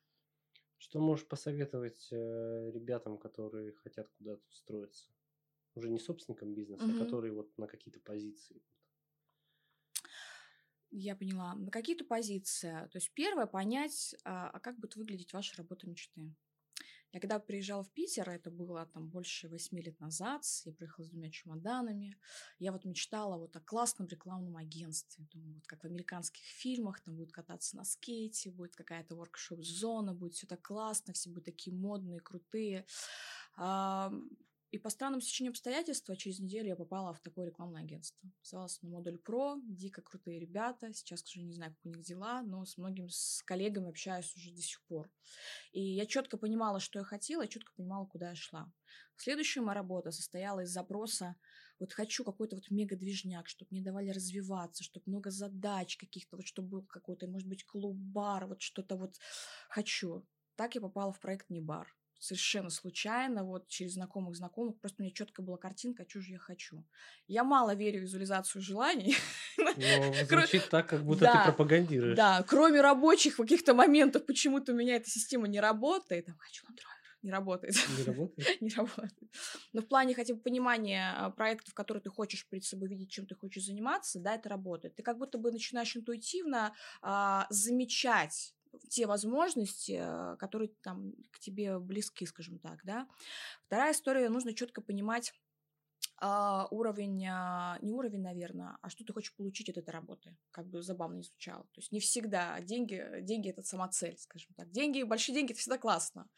[0.78, 5.10] Что можешь посоветовать э, ребятам, которые хотят куда-то устроиться?
[5.74, 6.96] Уже не собственникам бизнеса, угу.
[6.96, 8.62] а которые вот на какие-то позиции.
[10.90, 11.54] Я поняла.
[11.54, 12.70] На какие-то позиции.
[12.70, 16.34] То есть первое понять, а, а как будет выглядеть ваша работа мечты.
[17.12, 21.08] Я когда приезжала в Питер, это было там больше восьми лет назад, я приехала с
[21.08, 22.18] двумя чемоданами,
[22.58, 25.26] я вот мечтала вот о классном рекламном агентстве.
[25.32, 30.34] Думаю, вот как в американских фильмах, там будет кататься на скейте, будет какая-то воркшоп-зона, будет
[30.34, 32.84] все так классно, все будут такие модные, крутые.
[34.70, 38.30] И по странным стечению обстоятельств через неделю я попала в такое рекламное агентство.
[38.42, 40.92] Называлось на модуль Про, дико крутые ребята.
[40.92, 44.52] Сейчас уже не знаю, как у них дела, но с многими с коллегами общаюсь уже
[44.52, 45.10] до сих пор.
[45.72, 48.70] И я четко понимала, что я хотела, и четко понимала, куда я шла.
[49.16, 51.36] Следующая моя работа состояла из запроса
[51.80, 56.68] вот хочу какой-то вот мега-движняк, чтобы мне давали развиваться, чтобы много задач каких-то, вот чтобы
[56.68, 59.14] был какой-то, может быть, клуб-бар, вот что-то вот
[59.68, 60.26] хочу.
[60.56, 65.04] Так я попала в проект «Не бар» совершенно случайно, вот через знакомых знакомых, просто у
[65.04, 66.84] меня четко была картинка, что же я хочу.
[67.26, 69.16] Я мало верю в визуализацию желаний.
[69.56, 72.16] Но звучит так, как будто ты пропагандируешь.
[72.16, 76.26] Да, кроме рабочих каких-то моментов, почему-то у меня эта система не работает.
[76.26, 76.98] Там, хочу ландровер.
[77.22, 77.74] Не работает.
[77.98, 78.48] Не работает?
[78.60, 79.18] не работает.
[79.72, 83.26] Но в плане хотя бы понимания а, проектов, которые ты хочешь перед собой видеть, чем
[83.26, 84.94] ты хочешь заниматься, да, это работает.
[84.94, 88.54] Ты как будто бы начинаешь интуитивно а, замечать
[88.88, 93.08] те возможности, э, которые там к тебе близки, скажем так, да.
[93.66, 95.32] Вторая история, нужно четко понимать,
[96.20, 100.66] а, уровень, а, не уровень, наверное, а что ты хочешь получить от этой работы, как
[100.66, 101.62] бы забавно не звучало.
[101.72, 104.70] То есть не всегда деньги, деньги это сама цель, скажем так.
[104.72, 106.28] Деньги, большие деньги это всегда классно,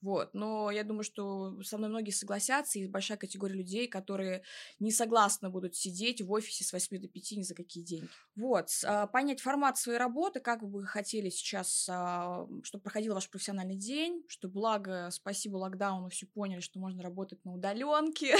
[0.00, 0.32] вот.
[0.32, 4.42] Но я думаю, что со мной многие согласятся, и большая категория людей, которые
[4.78, 8.08] не согласны будут сидеть в офисе с 8 до 5 ни за какие деньги.
[8.36, 13.76] Вот, а, понять формат своей работы, как бы вы хотели сейчас, чтобы проходил ваш профессиональный
[13.76, 18.34] день, что благо, спасибо локдауну, все поняли, что можно работать на удаленке.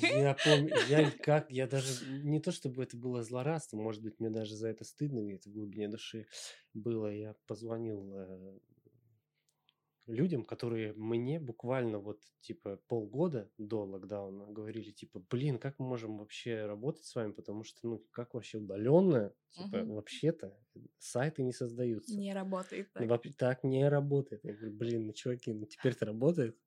[0.00, 4.30] Я помню, я как, я даже, не то чтобы это было злорадство, может быть, мне
[4.30, 6.26] даже за это стыдно где-то в глубине души
[6.74, 7.12] было.
[7.12, 8.58] Я позвонил э,
[10.08, 16.18] людям, которые мне буквально вот типа полгода до локдауна говорили типа, блин, как мы можем
[16.18, 19.94] вообще работать с вами, потому что ну как вообще удаленно, типа угу.
[19.94, 20.56] вообще-то
[20.98, 22.16] сайты не создаются.
[22.16, 23.22] Не работает так.
[23.36, 24.44] Так не работает.
[24.44, 26.58] Я говорю, блин, ну чуваки, ну теперь-то работает.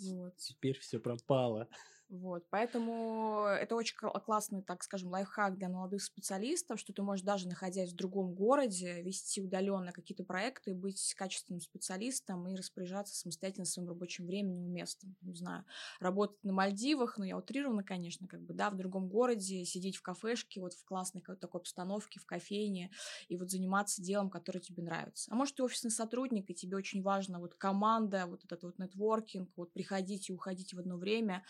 [0.00, 0.36] Вот.
[0.36, 1.68] Теперь все пропало.
[2.10, 7.48] Вот, поэтому это очень классный, так скажем, лайфхак для молодых специалистов, что ты можешь даже
[7.48, 13.88] находясь в другом городе вести удаленно какие-то проекты, быть качественным специалистом и распоряжаться самостоятельно своим
[13.88, 15.16] рабочим временем и местом.
[15.22, 15.64] Не знаю,
[15.98, 20.02] работать на Мальдивах, ну я утрированно, конечно, как бы, да, в другом городе, сидеть в
[20.02, 22.90] кафешке, вот в классной такой обстановке, в кофейне,
[23.28, 25.32] и вот заниматься делом, которое тебе нравится.
[25.32, 29.50] А может, ты офисный сотрудник, и тебе очень важно вот команда, вот этот вот нетворкинг,
[29.56, 31.44] вот приходить и уходить в одно время,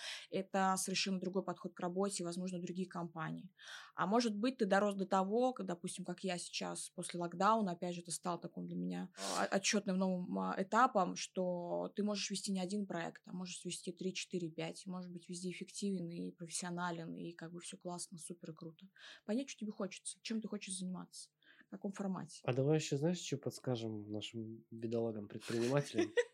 [0.46, 3.50] это совершенно другой подход к работе, возможно, другие компании.
[3.94, 8.00] А может быть, ты дорос до того, допустим, как я сейчас после локдауна, опять же,
[8.00, 12.60] это стало таким для меня а, отчетным новым а, этапом, что ты можешь вести не
[12.60, 17.32] один проект, а можешь вести 3, 4, 5, может быть, везде эффективен и профессионален, и
[17.32, 18.86] как бы все классно, супер круто.
[19.24, 21.28] Понять, что тебе хочется, чем ты хочешь заниматься
[21.66, 22.40] в каком формате.
[22.44, 26.12] А давай еще, знаешь, что подскажем нашим бедолагам-предпринимателям?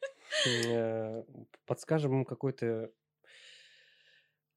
[0.46, 1.24] Э,
[1.66, 2.92] подскажем им какой-то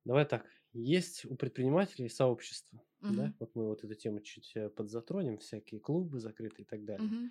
[0.05, 0.45] Давай так.
[0.73, 2.81] Есть у предпринимателей сообщество.
[3.01, 3.13] Угу.
[3.13, 3.33] Да?
[3.39, 7.07] Вот мы вот эту тему чуть э, подзатронем, всякие клубы закрытые и так далее.
[7.07, 7.29] Угу.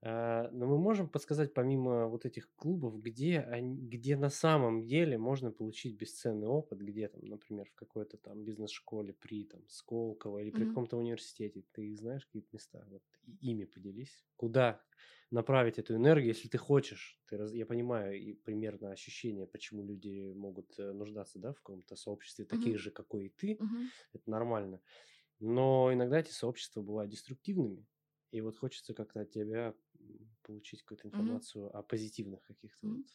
[0.00, 5.18] А, но мы можем подсказать, помимо вот этих клубов, где, они, где на самом деле
[5.18, 10.50] можно получить бесценный опыт, где там, например, в какой-то там бизнес-школе при там Сколково или
[10.50, 10.70] при угу.
[10.70, 11.64] каком-то университете.
[11.72, 12.84] Ты знаешь какие-то места?
[12.88, 13.02] Вот
[13.40, 14.24] ими поделись.
[14.36, 14.80] Куда
[15.30, 17.20] направить эту энергию, если ты хочешь.
[17.28, 22.44] Ты, я понимаю и примерно ощущение, почему люди могут э, нуждаться да, в каком-то сообществе,
[22.44, 22.48] uh-huh.
[22.48, 23.54] таких же, какой и ты.
[23.54, 23.86] Uh-huh.
[24.14, 24.80] Это нормально.
[25.40, 27.86] Но иногда эти сообщества бывают деструктивными.
[28.30, 29.74] И вот хочется как-то от тебя
[30.42, 31.78] получить какую-то информацию uh-huh.
[31.78, 32.96] о позитивных каких-то uh-huh.
[32.96, 33.06] вот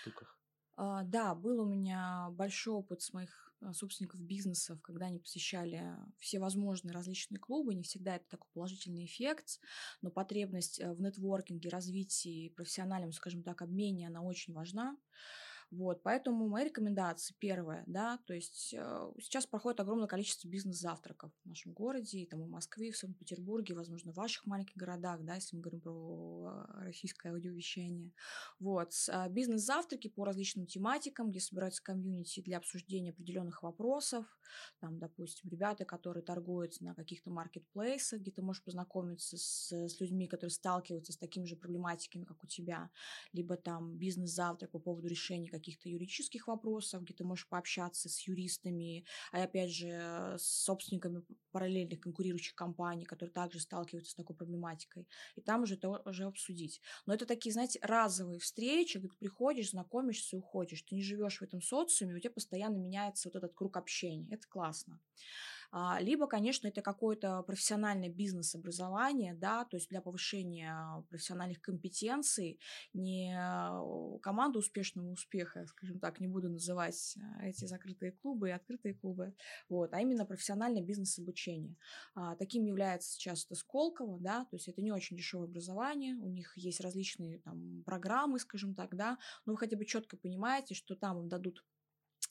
[0.00, 0.38] штуках.
[0.76, 5.96] А, да, был у меня большой опыт с моих а, собственников бизнесов, когда они посещали
[6.18, 7.74] все возможные различные клубы.
[7.74, 9.60] Не всегда это такой положительный эффект,
[10.02, 14.96] но потребность э, в нетворкинге, развитии, профессиональном, скажем так, обмене, она очень важна.
[15.70, 21.48] Вот, поэтому мои рекомендации, первое, да, то есть э, сейчас проходит огромное количество бизнес-завтраков в
[21.48, 25.56] нашем городе, и там в Москве, в Санкт-Петербурге, возможно, в ваших маленьких городах, да, если
[25.56, 28.12] мы говорим про э, российское аудиовещание.
[28.60, 34.26] Вот, а, бизнес-завтраки по различным тематикам, где собираются комьюнити для обсуждения определенных вопросов,
[34.80, 40.26] там, допустим, ребята, которые торгуют на каких-то маркетплейсах, где ты можешь познакомиться с, с людьми,
[40.26, 42.90] которые сталкиваются с такими же проблематиками, как у тебя,
[43.32, 49.04] либо там бизнес-завтрак по поводу решения каких-то юридических вопросов, где ты можешь пообщаться с юристами,
[49.32, 49.88] а опять же
[50.38, 55.88] с собственниками параллельных конкурирующих компаний, которые также сталкиваются с такой проблематикой, и там уже это
[56.04, 56.80] уже обсудить.
[57.06, 60.82] Но это такие, знаете, разовые встречи, где ты приходишь, знакомишься и уходишь.
[60.82, 64.28] Ты не живешь в этом социуме, у тебя постоянно меняется вот этот круг общения.
[64.34, 65.00] Это классно.
[65.76, 72.60] А, либо, конечно, это какое-то профессиональное бизнес-образование, да, то есть для повышения профессиональных компетенций,
[72.92, 73.36] не
[74.22, 79.34] команда успешного успеха, скажем так, не буду называть а, эти закрытые клубы и открытые клубы,
[79.68, 81.74] вот, а именно профессиональное бизнес-обучение.
[82.14, 86.28] А, таким является сейчас это Сколково, да, то есть это не очень дешевое образование, у
[86.28, 90.94] них есть различные там программы, скажем так, да, но вы хотя бы четко понимаете, что
[90.94, 91.64] там им дадут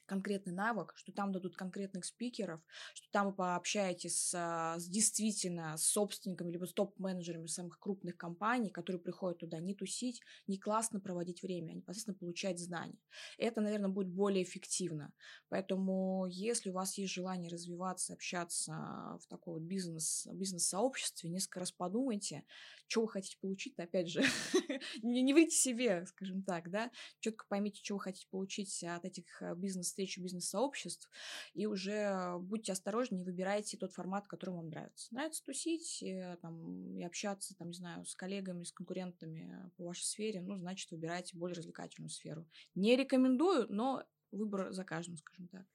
[0.06, 2.62] конкретный навык, что там дадут конкретных спикеров,
[2.94, 8.18] что там вы пообщаетесь с, а, с действительно с собственниками либо с топ-менеджерами самых крупных
[8.18, 13.00] компаний, которые приходят туда не тусить, не классно проводить время, а непосредственно получать знания.
[13.38, 15.14] Это, наверное, будет более эффективно.
[15.50, 18.74] Поэтому, если у вас есть желание развиваться, общаться
[19.22, 22.44] в такой вот бизнес, бизнес-сообществе, несколько раз подумайте,
[22.88, 24.22] что вы хотите получить, опять же,
[25.02, 29.42] не, не врите себе, скажем так, да, четко поймите, что вы хотите получить от этих
[29.42, 31.10] э, бизнес-встреч, бизнес-сообществ,
[31.54, 35.14] и уже будьте осторожнее, выбирайте тот формат, который вам нравится.
[35.14, 40.04] Нравится тусить, э, там, и общаться, там, не знаю, с коллегами, с конкурентами по вашей
[40.04, 42.48] сфере, ну, значит, выбирайте более развлекательную сферу.
[42.76, 44.04] Не рекомендую, но
[44.34, 45.66] выбор за каждым, скажем так.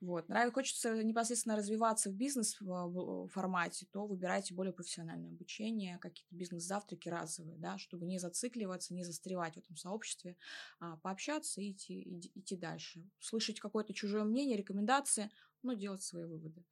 [0.00, 0.28] Вот.
[0.28, 7.78] Нравится, хочется непосредственно развиваться в бизнес-формате, то выбирайте более профессиональное обучение, какие-то бизнес-завтраки разовые, да,
[7.78, 10.36] чтобы не зацикливаться, не застревать в этом сообществе,
[10.78, 13.08] а пообщаться и идти, идти дальше.
[13.18, 15.30] Слышать какое-то чужое мнение, рекомендации,
[15.62, 16.64] но делать свои выводы.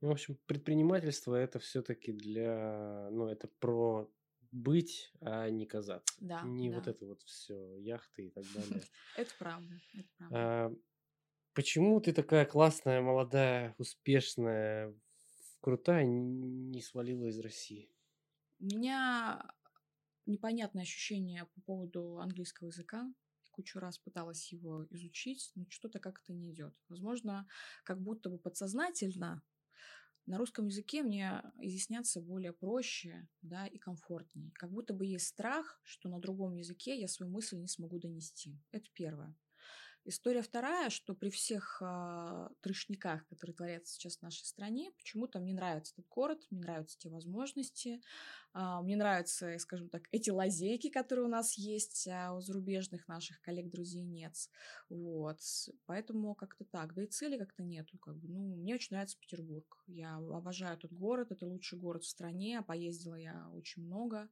[0.00, 4.10] В общем, предпринимательство это все-таки для, ну, это про
[4.54, 6.14] быть, а не казаться.
[6.20, 6.42] Да.
[6.42, 6.76] Не да.
[6.76, 8.82] вот это вот все, яхты и так далее.
[9.16, 9.80] Это правда.
[9.94, 10.36] Это правда.
[10.36, 10.74] А,
[11.52, 14.94] почему ты такая классная, молодая, успешная,
[15.60, 17.90] крутая, не свалила из России?
[18.60, 19.44] У меня
[20.26, 23.12] непонятное ощущение по поводу английского языка.
[23.50, 26.74] Кучу раз пыталась его изучить, но что-то как-то не идет.
[26.88, 27.46] Возможно,
[27.84, 29.42] как будто бы подсознательно
[30.26, 34.50] на русском языке мне изъясняться более проще да, и комфортнее.
[34.54, 38.58] Как будто бы есть страх, что на другом языке я свою мысль не смогу донести.
[38.72, 39.34] Это первое.
[40.06, 45.54] История вторая, что при всех э, трешниках, которые творятся сейчас в нашей стране, почему-то мне
[45.54, 48.02] нравится этот город, мне нравятся те возможности,
[48.52, 53.40] э, мне нравятся, скажем так, эти лазейки, которые у нас есть, а у зарубежных наших
[53.40, 54.34] коллег, друзей нет.
[54.90, 55.40] Вот.
[55.86, 56.92] Поэтому как-то так.
[56.92, 57.96] Да и цели как-то нету.
[57.96, 58.28] Как бы.
[58.28, 59.82] ну, мне очень нравится Петербург.
[59.86, 62.60] Я обожаю этот город, это лучший город в стране.
[62.60, 64.28] Поездила я очень много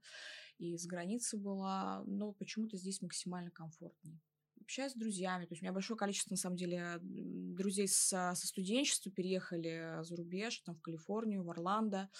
[0.58, 4.20] и с границы была, но почему-то здесь максимально комфортнее
[4.62, 5.44] общаюсь с друзьями.
[5.44, 10.16] То есть у меня большое количество, на самом деле, друзей со, со студенчества переехали за
[10.16, 12.10] рубеж, там, в Калифорнию, в Орландо.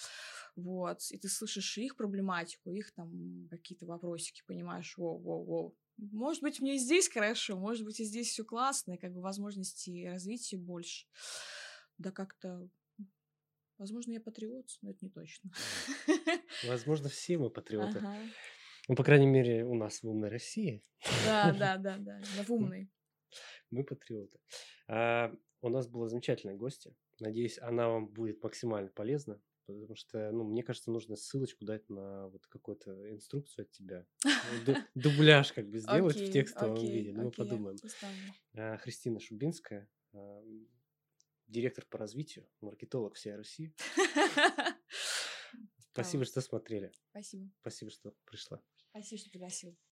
[0.56, 1.00] Вот.
[1.10, 5.74] И ты слышишь их проблематику, их там какие-то вопросики, понимаешь, воу-воу-воу.
[5.98, 10.08] Может быть, мне здесь хорошо, может быть, и здесь все классно, и как бы возможностей
[10.08, 11.06] развития больше.
[11.98, 12.68] Да как-то
[13.82, 15.50] Возможно, я патриот, но это не точно.
[16.68, 17.98] Возможно, все мы патриоты.
[17.98, 18.16] Ага.
[18.88, 20.82] Ну, по крайней мере, у нас в умной России.
[21.24, 22.90] Да, да, да, да, в умной.
[23.70, 24.38] Мы патриоты.
[24.88, 26.94] А, у нас была замечательная гостья.
[27.20, 32.28] Надеюсь, она вам будет максимально полезна, потому что, ну, мне кажется, нужно ссылочку дать на
[32.28, 34.06] вот какую-то инструкцию от тебя.
[34.94, 37.12] Дубляж как бы сделать в текстовом виде.
[37.12, 37.78] Ну, мы подумаем.
[38.54, 40.42] А, Христина Шубинская, а,
[41.46, 43.72] директор по развитию, маркетолог всей Руси.
[45.92, 46.90] Спасибо, что смотрели.
[47.10, 47.50] Спасибо.
[47.60, 48.60] Спасибо, что пришла.
[48.92, 49.76] Спасибо, что пригласил.